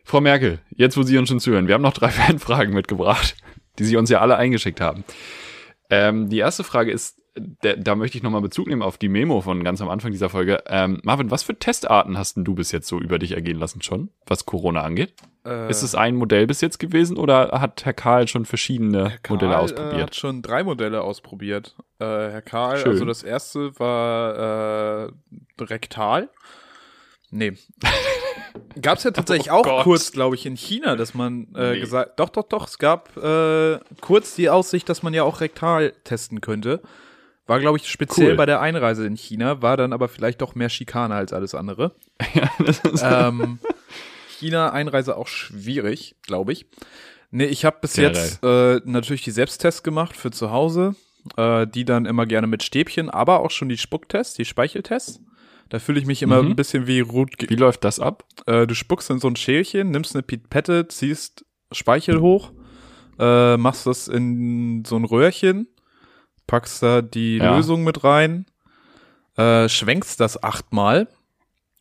[0.03, 3.37] Frau Merkel, jetzt wo Sie uns schon zuhören, wir haben noch drei Fanfragen mitgebracht,
[3.79, 5.03] die Sie uns ja alle eingeschickt haben.
[5.89, 9.41] Ähm, die erste Frage ist, der, da möchte ich nochmal Bezug nehmen auf die Memo
[9.41, 10.63] von ganz am Anfang dieser Folge.
[10.67, 13.81] Ähm, Marvin, was für Testarten hast denn du bis jetzt so über dich ergehen lassen
[13.81, 15.13] schon, was Corona angeht?
[15.45, 19.35] Äh, Ist es ein Modell bis jetzt gewesen oder hat Herr Karl schon verschiedene Karl,
[19.37, 20.01] Modelle Äh, ausprobiert?
[20.01, 21.75] hat schon drei Modelle ausprobiert.
[21.99, 22.77] äh, Herr Karl.
[22.77, 22.91] Schön.
[22.91, 25.11] Also das erste war äh,
[25.63, 26.29] rektal.
[27.31, 27.53] Nee.
[28.81, 29.83] Gab es ja tatsächlich auch Gott.
[29.83, 31.79] kurz, glaube ich, in China, dass man äh, Nee.
[31.79, 35.93] gesagt, doch, doch, doch, es gab äh, kurz die Aussicht, dass man ja auch rektal
[36.03, 36.81] testen könnte.
[37.45, 38.35] War, glaube ich, speziell Cool.
[38.37, 41.93] bei der Einreise in China, war dann aber vielleicht doch mehr Schikane als alles andere.
[42.33, 43.59] ja, das ist, ähm,
[44.39, 46.65] China Einreise auch schwierig, glaube ich.
[47.31, 48.15] Nee, ich habe bis Generell.
[48.15, 50.95] jetzt äh, natürlich die Selbsttests gemacht für zu Hause,
[51.35, 55.19] äh, die dann immer gerne mit Stäbchen, aber auch schon die Spucktests, die Speicheltests.
[55.69, 56.49] Da fühle ich mich immer Mhm.
[56.51, 57.31] ein bisschen wie Ruth.
[57.49, 58.23] wie läuft das ab?
[58.45, 62.51] Äh, du spuckst in so ein Schälchen, nimmst eine Pipette, ziehst Speichel hoch,
[63.19, 65.67] äh, machst das in so ein Röhrchen,
[66.47, 67.55] packst da die Ja.
[67.55, 68.45] Lösung mit rein,
[69.37, 71.07] äh, schwenkst das achtmal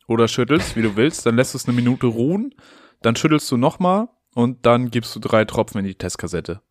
[0.07, 2.53] oder schüttelst, wie du willst, dann lässt es eine Minute ruhen,
[3.01, 6.61] dann schüttelst du nochmal und dann gibst du drei Tropfen in die Testkassette.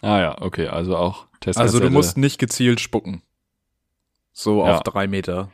[0.00, 1.58] Ah ja, okay, also auch Test.
[1.58, 3.22] Also du musst nicht gezielt spucken.
[4.32, 4.76] So Ja.
[4.76, 5.50] auf drei Meter.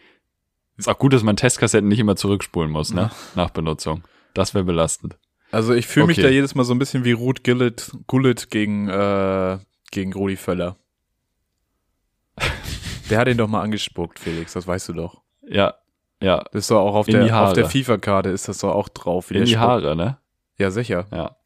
[0.77, 3.11] Ist auch gut, dass man Testkassetten nicht immer zurückspulen muss, ne?
[3.35, 4.03] Nach Benutzung.
[4.35, 5.17] Das wäre belastend.
[5.51, 6.27] Also ich fühle mich Okay.
[6.27, 9.59] da jedes Mal so ein bisschen wie Ruth Gullit gegen, äh,
[9.93, 10.77] gegen Rudi Völler.
[13.11, 15.23] Der hat ihn doch mal angespuckt, Felix, das weißt du doch.
[15.47, 15.75] Ja,
[16.21, 16.39] ja.
[16.53, 17.69] Das ist doch auch auf In der, auf der.
[17.69, 19.29] FIFA-Karte ist das doch auch drauf.
[19.31, 19.67] Wie In der die spuckt.
[19.67, 20.19] Haare, ne?
[20.57, 21.07] Ja, sicher.
[21.13, 21.37] Ja.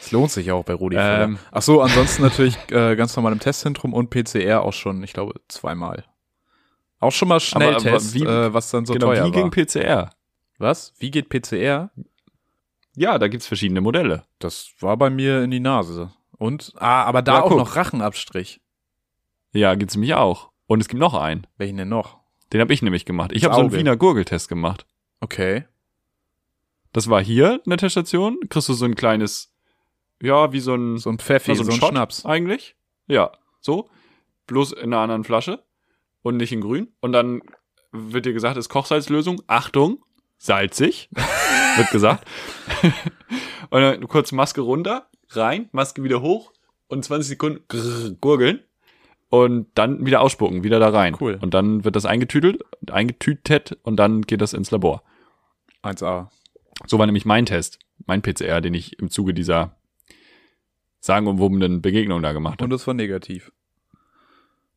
[0.00, 1.38] Es lohnt sich auch bei Rudi Ähm.
[1.50, 5.40] Ach so, ansonsten natürlich äh, ganz normal im Testzentrum und PCR auch schon, ich glaube,
[5.48, 6.04] zweimal.
[7.00, 9.50] Auch schon mal Schnelltest, wie- äh, was dann so genau, teuer wie war.
[9.50, 10.10] PCR.
[10.58, 10.92] Was?
[10.98, 11.90] Wie geht PCR?
[12.96, 14.24] Ja, da gibt's verschiedene Modelle.
[14.38, 16.12] Das war bei mir in die Nase.
[16.38, 17.58] Und, ah, aber da Ja, auch guck.
[17.58, 18.60] noch Rachenabstrich.
[19.54, 20.50] Ja, gibt's nämlich auch.
[20.66, 21.46] Und es gibt noch einen.
[21.56, 22.18] Welchen denn noch?
[22.52, 23.30] Den habe ich nämlich gemacht.
[23.32, 23.78] Ich habe so einen Auge.
[23.78, 24.86] Wiener Gurgeltest gemacht.
[25.20, 25.64] Okay.
[26.92, 28.38] Das war hier in der Teststation.
[28.48, 29.52] Kriegst du so ein kleines,
[30.22, 32.26] ja, wie so ein, So ein Pfeffi, ja, so, ein Shot Schnaps.
[32.26, 32.76] eigentlich.
[33.06, 33.88] Ja, so.
[34.46, 35.64] Bloß in einer anderen Flasche
[36.22, 36.92] und nicht in grün.
[37.00, 37.40] Und dann
[37.92, 39.42] wird dir gesagt, ist Kochsalzlösung.
[39.46, 40.04] Achtung,
[40.36, 41.08] salzig,
[41.76, 42.26] wird gesagt.
[43.70, 46.52] und dann kurz Maske runter, rein, Maske wieder hoch
[46.88, 48.60] und 20 Sekunden grrr, gurgeln.
[49.34, 51.16] Und dann wieder ausspucken, wieder da rein.
[51.20, 51.40] Cool.
[51.42, 55.02] Und dann wird das eingetütelt, eingetütet und dann geht das ins Labor.
[55.82, 56.28] 1A.
[56.86, 59.74] So war nämlich mein Test, mein PCR, den ich im Zuge dieser
[61.00, 62.66] sagenumwobenen Begegnung da gemacht habe.
[62.66, 63.50] Und das war negativ.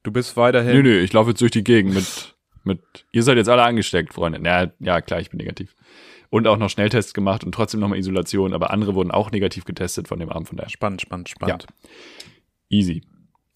[0.01, 0.73] Du bist weiterhin.
[0.73, 4.15] Nö, nö, ich laufe jetzt durch die Gegend mit, mit, ihr seid jetzt alle angesteckt,
[4.15, 4.39] Freunde.
[4.41, 5.75] Na, ja, klar, ich bin negativ.
[6.31, 10.07] Und auch noch Schnelltests gemacht und trotzdem nochmal Isolation, aber andere wurden auch negativ getestet
[10.07, 10.71] von dem Abend, von daher.
[10.71, 11.67] Spannend, spannend, spannend.
[12.69, 13.03] Easy.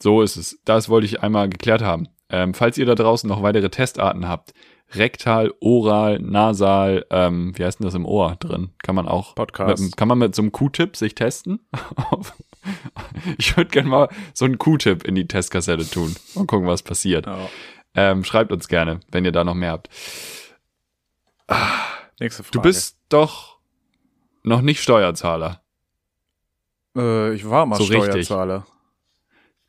[0.02, 0.60] So ist es.
[0.66, 2.08] Das wollte ich einmal geklärt haben.
[2.30, 4.54] Ähm, falls ihr da draußen noch weitere Testarten habt,
[4.95, 8.72] rektal, oral, nasal, ähm, wie heißt denn das im Ohr drin?
[8.84, 9.84] Kann man auch, Podcast.
[9.84, 11.60] mit, kann man mit so einem Q-Tip sich testen?
[13.38, 17.26] ich würde gerne mal so einen Q-Tip in die Testkassette tun und gucken, was passiert.
[17.26, 17.49] Ja.
[17.93, 19.89] Ähm, schreibt uns gerne, wenn ihr da noch mehr habt.
[22.20, 22.54] Nächste Frage.
[22.54, 23.58] Du bist doch
[24.43, 25.62] noch nicht Steuerzahler.
[26.95, 28.30] Äh, ich war mal So richtig.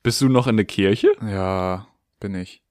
[0.02, 1.12] Bist du noch in der Kirche?
[1.26, 1.86] Ja,
[2.20, 2.62] bin ich.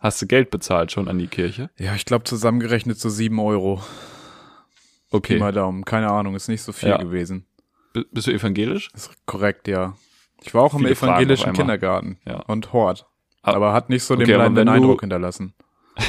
[0.00, 1.70] Hast du Geld bezahlt schon an die Kirche?
[1.78, 3.76] Ja, ich glaube zusammengerechnet so sieben Euro.
[3.76, 5.38] Pi Okay.
[5.38, 5.84] mal Daumen.
[5.84, 6.96] Keine Ahnung, ist nicht so viel Ja.
[6.98, 7.46] gewesen.
[7.94, 8.90] B- Bist du evangelisch?
[8.94, 9.96] Ist korrekt, ja.
[10.42, 11.52] Ich war auch im Viele evangelischen.
[11.52, 12.40] Kindergarten Ja.
[12.40, 13.06] und Hort.
[13.42, 15.54] Ah, Aber hat nicht so den okay, aber bleibenden Eindruck hinterlassen.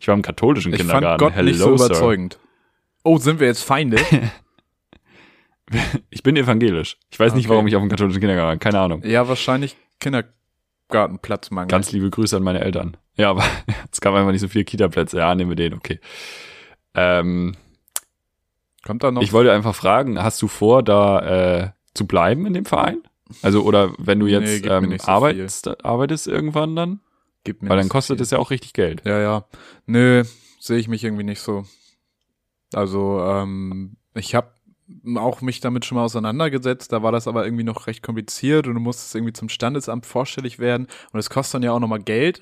[0.00, 1.06] Ich war im katholischen Ich Kindergarten.
[1.06, 1.86] fand Gott Hello, nicht so Sir.
[1.86, 2.38] überzeugend.
[3.02, 3.98] Oh, sind wir jetzt Feinde?
[6.10, 6.96] Ich bin evangelisch.
[7.10, 7.54] Ich weiß nicht, Okay.
[7.54, 8.56] warum ich auf dem katholischen Kindergarten war.
[8.58, 9.02] Keine Ahnung.
[9.04, 11.68] ja, wahrscheinlich Kindergartenplatzmangel.
[11.68, 12.96] Ganz liebe Grüße an meine Eltern.
[13.16, 13.44] Ja, aber
[13.92, 15.18] es gab einfach nicht so viele Kita-Plätze.
[15.18, 16.00] Ja, nehmen wir den, okay.
[16.94, 17.54] Ähm,
[18.84, 19.22] Kommt da noch?
[19.22, 23.02] ich wollte einfach fragen, hast du vor, da äh, zu bleiben in dem Verein?
[23.42, 27.00] Also, oder wenn du Nee, jetzt mir ähm, nicht so arbeitest, arbeitest irgendwann dann?
[27.42, 29.02] Gib mir Weil nicht dann kostet es ja auch richtig Geld.
[29.04, 29.44] Ja, ja.
[29.86, 30.22] Nö,
[30.60, 31.64] sehe ich mich irgendwie nicht so.
[32.72, 34.50] Also, ähm, ich habe
[35.16, 38.74] auch mich damit schon mal auseinandergesetzt, da war das aber irgendwie noch recht kompliziert und
[38.74, 42.40] du musstest irgendwie zum Standesamt vorstellig werden und es kostet dann ja auch nochmal Geld,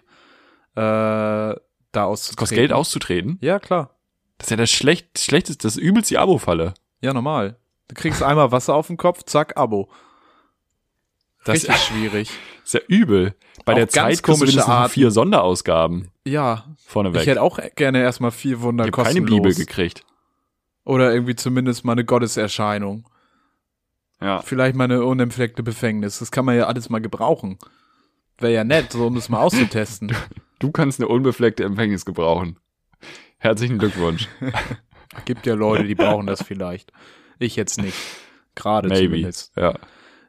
[0.77, 1.57] äh, da
[1.95, 2.37] auszutreten.
[2.39, 3.39] Kostet Geld auszutreten?
[3.41, 3.91] Ja, klar.
[4.39, 6.75] Das ist ja das schlecht, schlechteste, das übelst die Abo-Falle.
[7.01, 7.57] Ja, normal.
[7.89, 9.89] Du kriegst einmal Wasser auf den Kopf, zack, Abo.
[11.45, 12.31] Das Richtig schwierig.
[12.65, 13.35] ist ja übel.
[13.65, 14.93] Bei Auch der Zeit komische Arten.
[14.93, 17.21] vier Sonderausgaben Ja, vorneweg.
[17.23, 19.37] ich hätte auch gerne erstmal vier Wunder ich habe keine kostenlos.
[19.37, 20.05] Bibel gekriegt.
[20.85, 23.09] Oder irgendwie zumindest mal eine Gotteserscheinung.
[24.21, 24.43] Ja.
[24.43, 26.19] Vielleicht mal eine unentfleckte Befängnis.
[26.19, 27.59] Das kann man ja alles mal gebrauchen.
[28.39, 30.15] Wäre ja nett, so um das mal auszutesten.
[30.61, 32.59] Du kannst eine unbefleckte Empfängnis gebrauchen.
[33.39, 34.29] Herzlichen Glückwunsch.
[35.27, 36.91] Gibt ja Leute, die brauchen das vielleicht.
[37.39, 37.97] Ich jetzt nicht.
[38.55, 39.05] Gerade Maybe.
[39.07, 39.53] zumindest.
[39.57, 39.75] Ja.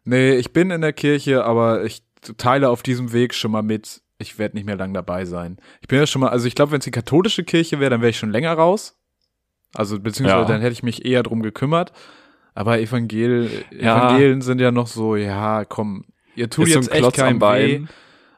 [0.04, 2.04] Nee, ich bin in der Kirche, aber ich
[2.38, 5.58] teile auf diesem Weg schon mal mit, ich werde nicht mehr lang dabei sein.
[5.80, 8.02] Ich bin ja schon mal, also ich glaube, wenn es die katholische Kirche wäre, dann
[8.02, 8.98] wäre ich schon länger raus.
[9.76, 10.46] Also beziehungsweise Ja.
[10.48, 11.92] dann hätte ich mich eher drum gekümmert.
[12.54, 13.98] Aber Evangel Ja.
[14.10, 16.06] Evangelien sind ja noch so, ja, komm,
[16.36, 17.40] ihr tut Ist so jetzt ein echt Klotz kein weh.
[17.40, 17.90] Bein.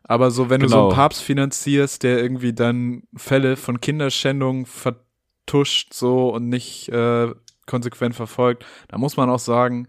[0.04, 0.88] Aber so, wenn du so Genau.
[0.88, 7.28] einen Papst finanzierst, der irgendwie dann Fälle von Kinderschändung vertuscht so und nicht äh,
[7.66, 9.88] konsequent verfolgt, da muss man auch sagen,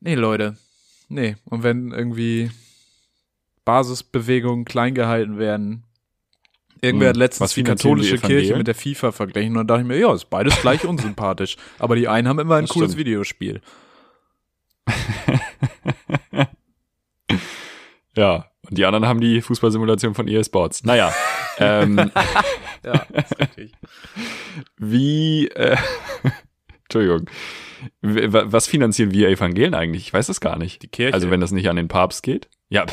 [0.00, 0.56] nee, Leute,
[1.08, 1.36] nee.
[1.44, 2.50] Und wenn irgendwie
[3.64, 5.84] Basisbewegungen klein gehalten werden,
[6.80, 9.82] irgendwer Hm, hat letztens was die katholische Kirche mit der FIFA verglichen und dann dachte
[9.82, 11.56] ich mir, ja, ist beides gleich unsympathisch.
[11.78, 13.06] Aber die einen haben immer ein Das cooles stimmt.
[13.06, 13.60] Videospiel.
[18.16, 20.84] Ja, und die anderen haben die Fußballsimulation von EA Sports.
[20.84, 21.12] Naja,
[21.58, 21.96] ähm,
[22.84, 23.72] Ja, ist richtig.
[24.76, 25.76] wie, äh,
[26.84, 27.28] Entschuldigung,
[28.02, 30.04] was finanzieren wir Evangelien eigentlich?
[30.06, 30.82] Ich weiß das gar nicht.
[30.82, 31.12] Die Kirche.
[31.14, 32.48] Also wenn das nicht an den Papst geht?
[32.68, 32.86] Ja,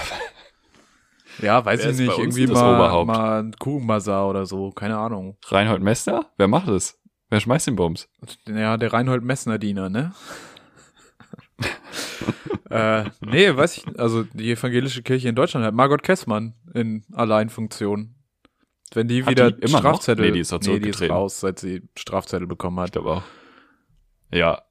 [1.41, 3.07] Ja, weiß Wer ich nicht, irgendwie mal, Oberhaupt?
[3.07, 5.37] mal ein Kuchenbazar oder so, keine Ahnung.
[5.47, 6.31] Reinhold Mester?
[6.37, 6.99] Wer macht das?
[7.29, 8.09] Wer schmeißt den Bums?
[8.47, 10.13] Ja, der Reinhold Messner Diener, ne?
[12.69, 18.15] äh, nee, weiß ich, also die evangelische Kirche in Deutschland hat Margot Kessmann in Alleinfunktion.
[18.93, 19.89] Wenn die Hat wieder die immer noch?
[19.89, 22.91] Strafzettel, Nee, die ist nee, die ist raus, seit sie Strafzettel bekommen Ich hat.
[22.93, 23.23] glaube auch.
[24.33, 24.61] Ja,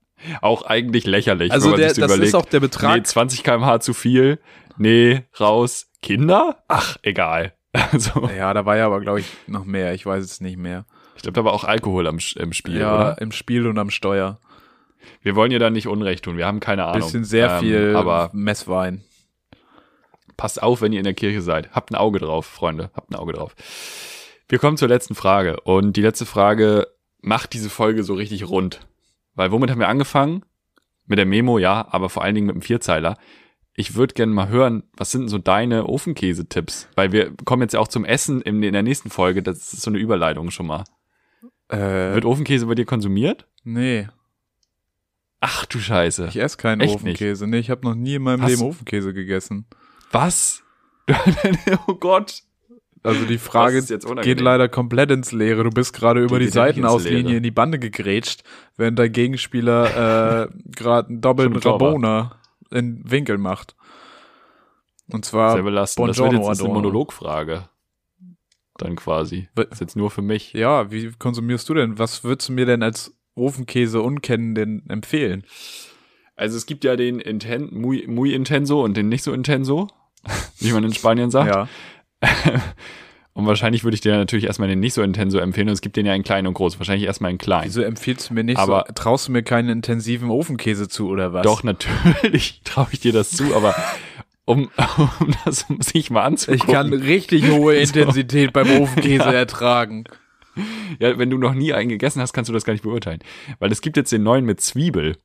[0.43, 2.29] auch eigentlich lächerlich, Also wenn man der, sich so das überlegt.
[2.29, 2.97] ist auch der Betrag.
[2.97, 4.39] nee, 20 km/h zu viel.
[4.77, 5.90] Nee, raus.
[6.03, 6.63] Kinder?
[6.69, 7.53] Ach, egal.
[7.93, 9.95] Also, ja, da war ja aber, glaube ich, noch mehr.
[9.95, 10.87] Ich weiß es nicht mehr.
[11.15, 13.21] ich glaube, da war auch Alkohol am, im Spiel, ja, oder?
[13.21, 14.41] im Spiel und am Steuer.
[15.23, 16.37] Wir wollen ihr da nicht Unrecht tun.
[16.37, 17.03] Wir haben keine Ahnung.
[17.03, 19.05] Bisschen sehr Ähm, viel Aber Messwein.
[20.37, 21.71] passt auf, wenn ihr in der Kirche seid.
[21.71, 22.91] Habt ein Auge drauf, Freunde.
[22.95, 23.55] Habt ein Auge drauf.
[24.49, 25.61] Wir kommen zur letzten Frage.
[25.61, 26.89] Und die letzte Frage
[27.21, 28.81] macht diese Folge so richtig rund.
[29.37, 30.45] Weil womit haben wir angefangen?
[31.07, 33.17] Mit der Memo, ja, aber vor allen Dingen mit dem Vierzeiler.
[33.81, 36.87] Ich würde gerne mal hören, was sind denn so deine Ofenkäse-Tipps?
[36.97, 39.43] Weil wir kommen jetzt ja auch zum Essen in, in der nächsten Folge.
[39.43, 40.85] Das ist so eine Überleitung schon mal.
[41.69, 43.47] Äh, Wird Ofenkäse bei dir konsumiert?
[43.65, 44.07] nee,
[45.43, 46.27] Ach du Scheiße.
[46.29, 47.47] ich esse keinen Echt Ofenkäse.
[47.47, 49.65] Nee, ich habe noch nie in meinem Hast Leben Ofenkäse gegessen.
[50.13, 50.63] Was?
[51.87, 52.43] oh Gott.
[53.03, 53.83] Also die Frage
[54.21, 55.65] geht leider komplett ins Leere.
[55.65, 58.43] Du bist gerade über die nicht ins Seitenauslinie in die Bande gegrätscht,
[58.77, 61.57] während dein Gegenspieler äh, gerade einen doppelten.
[61.57, 62.40] Rabona
[62.71, 63.77] in Winkel macht.
[65.13, 66.09] Und zwar Sehr belastend.
[66.09, 66.73] Das wird Buongiorno, jetzt eine.
[66.73, 67.69] Monologfrage.
[68.79, 69.49] Dann quasi.
[69.55, 70.53] Das ist jetzt nur für mich.
[70.53, 71.99] Ja, wie konsumierst du denn?
[71.99, 75.45] Was würdest du mir denn als Ofenkäse unkennenden empfehlen?
[76.37, 79.89] Also es gibt ja den Inten muy, muy Intenso und den nicht so Intenso,
[80.59, 81.55] wie man in Spanien sagt.
[81.55, 81.69] Ja.
[83.33, 85.69] Und wahrscheinlich würde ich dir natürlich erstmal den nicht so Intenso empfehlen.
[85.69, 86.79] Und es gibt den ja in klein und groß.
[86.81, 87.65] Wahrscheinlich erstmal in klein.
[87.65, 91.33] Wieso empfiehlst du mir nicht Aber- so, traust du mir keinen intensiven Ofenkäse zu oder
[91.33, 91.43] was?
[91.45, 93.75] Doch, natürlich traue ich dir das zu, aber
[94.47, 94.69] um,
[95.21, 96.67] um das sich mal anzugucken.
[96.67, 100.05] Ich kann richtig hohe Intensität beim Ofenkäse ertragen.
[100.99, 103.21] Ja, wenn du noch nie einen gegessen hast, kannst du das gar nicht beurteilen.
[103.61, 105.17] Weil es gibt jetzt den neuen mit Zwiebel.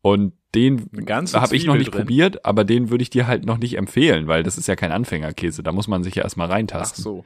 [0.00, 0.88] Und den
[1.34, 2.02] habe ich noch nicht drin.
[2.02, 4.92] probiert, aber den würde ich dir halt noch nicht empfehlen, weil das ist ja kein
[4.92, 5.62] Anfängerkäse.
[5.62, 7.02] Da muss man sich ja erstmal Ach reintasten.
[7.02, 7.24] so.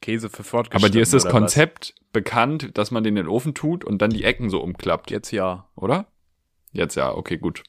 [0.00, 1.40] Käse für Fortgeschrittene aber dir ist das oder was?
[1.40, 5.10] Konzept bekannt, dass man den in den Ofen tut und dann die Ecken so umklappt,
[5.10, 5.68] Jetzt ja.
[5.76, 6.06] oder?
[6.72, 7.62] Jetzt ja, okay, gut.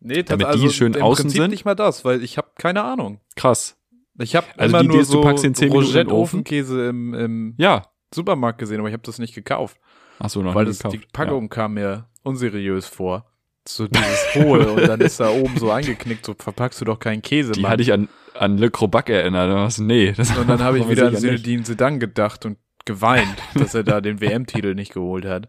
[0.00, 1.50] Nee, Damit das, die also schön im außen Prinzip sind?
[1.50, 3.20] nicht mal das, weil ich habe keine Ahnung.
[3.34, 3.76] Krass.
[4.18, 5.92] Ich habe Also immer die nur Idee ist, du so packst den 10 Minuten in
[5.94, 6.36] den Ofen?
[6.40, 7.82] Ofenkäse im, im Ja.
[8.14, 9.78] Supermarkt gesehen, aber ich habe das nicht gekauft,
[10.18, 10.94] Ach so, noch weil nie das, gekauft.
[10.94, 13.30] die Packung kam mir unseriös vor.
[13.68, 17.22] So dieses hohe und dann ist da oben so eingeknickt, so verpackst du doch keinen
[17.22, 17.52] Käse.
[17.52, 17.72] Die Mann.
[17.72, 19.50] hatte ich an, an Le Crobac erinnert.
[19.50, 20.10] Da war's, nee.
[20.10, 21.16] Und dann habe ich wieder an.
[21.16, 25.48] Zinedine Zidane gedacht und geweint, dass er da den WM-Titel nicht geholt hat.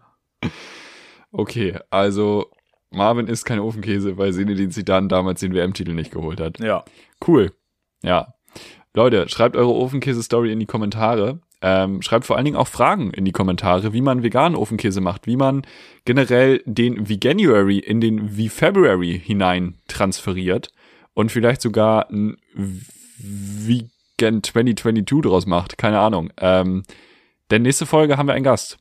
[1.32, 2.52] Okay, also
[2.92, 6.60] Marvin isst kein Ofenkäse, weil Zinedine Zidane damals den WM-Titel nicht geholt hat.
[6.60, 6.84] Ja.
[7.26, 7.52] Cool.
[8.02, 8.34] Ja.
[8.94, 11.40] Leute, schreibt eure Ofenkäse-Story in die Kommentare.
[11.62, 15.26] Ähm, schreibt vor allen Dingen auch Fragen in die Kommentare, wie man veganen Ofenkäse macht,
[15.26, 15.64] wie man
[16.06, 20.70] generell den Veganuary in den V-February hinein transferiert
[21.14, 22.38] und vielleicht sogar ein
[23.18, 25.78] Vegan 2022 draus macht.
[25.80, 26.32] Keine Ahnung.
[26.40, 26.84] Ähm,
[27.50, 28.78] denn nächste Folge haben wir einen Gast.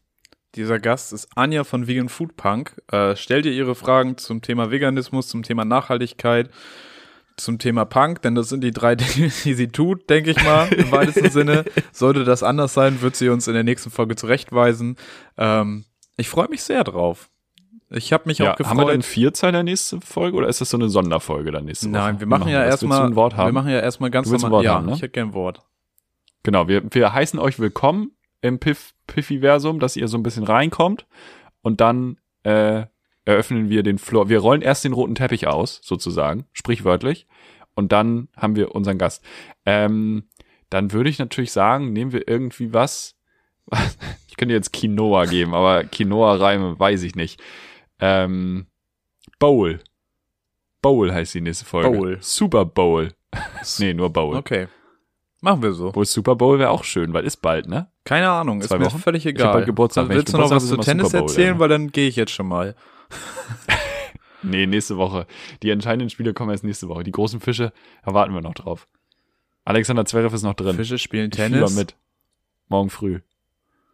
[0.55, 2.81] Dieser Gast ist Anja von Vegan Food Punk.
[2.91, 6.51] Äh, stellt ihr ihre Fragen zum Thema Veganismus, zum Thema Nachhaltigkeit,
[7.37, 10.73] zum Thema Punk, denn das sind die drei Dinge, die sie tut, denke ich mal,
[10.73, 11.65] im weitesten Sinne.
[11.93, 14.97] Sollte das anders sein, wird sie uns in der nächsten Folge zurechtweisen.
[15.37, 15.85] Ähm,
[16.17, 17.29] ich freue mich sehr drauf.
[17.91, 18.71] Ich habe mich Ja, auch gefreut.
[18.71, 21.93] haben wir dann Vierzeiler nächste Folge oder ist das so eine Sonderfolge dann nächste Woche?
[21.99, 22.71] Nein, wir machen ja das?
[22.71, 23.49] Willst du erstmal, ein Wort haben?
[23.49, 24.59] wir machen ja erstmal ganz willst ein normal.
[24.59, 24.93] Wort ja, haben, ne?
[24.95, 25.63] ich hätte gern ein Wort.
[26.43, 31.07] Genau, wir, wir heißen euch willkommen im Piff, Piffiversum, dass ihr so ein bisschen reinkommt
[31.63, 32.87] und dann äh,
[33.27, 34.31] eröffnen wir den Floor.
[34.31, 37.27] Wir rollen erst den roten Teppich aus, sozusagen, sprichwörtlich.
[37.75, 39.23] und dann haben wir unseren Gast.
[39.67, 40.25] Ähm,
[40.71, 43.15] dann würde ich natürlich sagen, nehmen wir irgendwie was.
[44.29, 47.43] Ich könnte jetzt Quinoa geben, aber Quinoa-Reime weiß ich nicht.
[48.01, 48.67] Ähm,
[49.39, 49.81] Bowl.
[50.83, 51.89] Bowl heißt die nächste Folge.
[51.89, 52.19] Bowl.
[52.21, 53.15] Super Bowl.
[53.79, 54.37] nee, nur Bowl.
[54.37, 54.69] Okay.
[55.41, 55.89] Machen wir so.
[55.89, 57.89] Obwohl Super Bowl wäre auch schön, weil ist bald, ne?
[58.05, 58.99] Keine Ahnung, ist Zwei mir Wochen?
[58.99, 59.53] völlig Ich hab egal.
[59.55, 60.05] bald Geburtstag.
[60.05, 61.59] Ich willst du noch was zu ist Tennis erzählen, ja.
[61.59, 62.75] weil dann gehe ich jetzt schon mal.
[64.43, 65.27] Nee, nächste Woche.
[65.63, 67.03] Die entscheidenden Spiele kommen erst nächste Woche.
[67.03, 67.73] Die großen Fische
[68.05, 68.87] erwarten wir noch drauf.
[69.65, 70.77] Alexander Zverev ist noch drin.
[70.77, 71.75] Fische spielen Ich Tennis.
[71.75, 71.97] mit.
[72.69, 73.21] Morgen früh.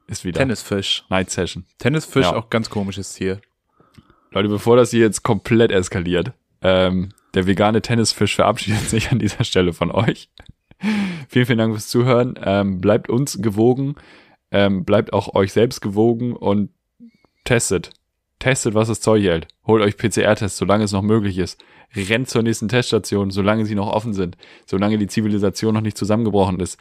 [0.09, 0.39] Ist wieder.
[0.41, 1.05] Tennisfisch.
[1.09, 1.65] Night Session.
[1.79, 2.35] Tennisfisch, Ja.
[2.37, 3.41] auch ganz komisches Tier.
[4.33, 9.45] Leute, bevor das hier jetzt komplett eskaliert, ähm, der vegane Tennisfisch verabschiedet sich an dieser
[9.45, 10.29] Stelle von euch.
[11.29, 12.39] vielen, vielen Dank fürs Zuhören.
[12.43, 13.95] Ähm, bleibt uns gewogen.
[14.51, 16.71] Ähm, bleibt auch euch selbst gewogen und
[17.45, 17.91] testet.
[18.43, 19.47] Testet, was das Zeug hält.
[19.69, 21.63] Holt euch PCR-Tests, solange es noch möglich ist.
[21.95, 24.37] Rennt zur nächsten Teststation, solange sie noch offen sind.
[24.67, 26.77] Solange die Zivilisation noch nicht zusammengebrochen ist.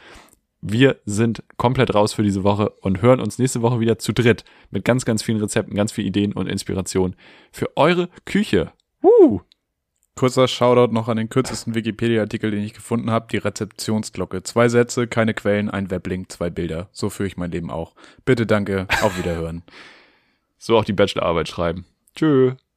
[0.62, 4.43] Wir sind komplett raus für diese Woche und hören uns nächste Woche wieder zu dritt
[4.72, 7.16] mit ganz, ganz vielen Rezepten, ganz vielen Ideen und Inspirationen
[7.51, 8.72] für eure Küche.
[9.01, 9.41] Woo!
[10.16, 14.41] Kurzer Shoutout noch an den kürzesten Wikipedia-Artikel, den ich gefunden habe, die Rezeptionsglocke.
[14.41, 16.89] Zwei Sätze, keine Quellen, ein Weblink, zwei Bilder.
[16.91, 17.93] So führe ich mein Leben auch.
[18.26, 19.62] Bitte danke, auf Wiederhören.
[20.64, 21.86] So auch die Bachelorarbeit schreiben.
[22.16, 22.53] Tschö.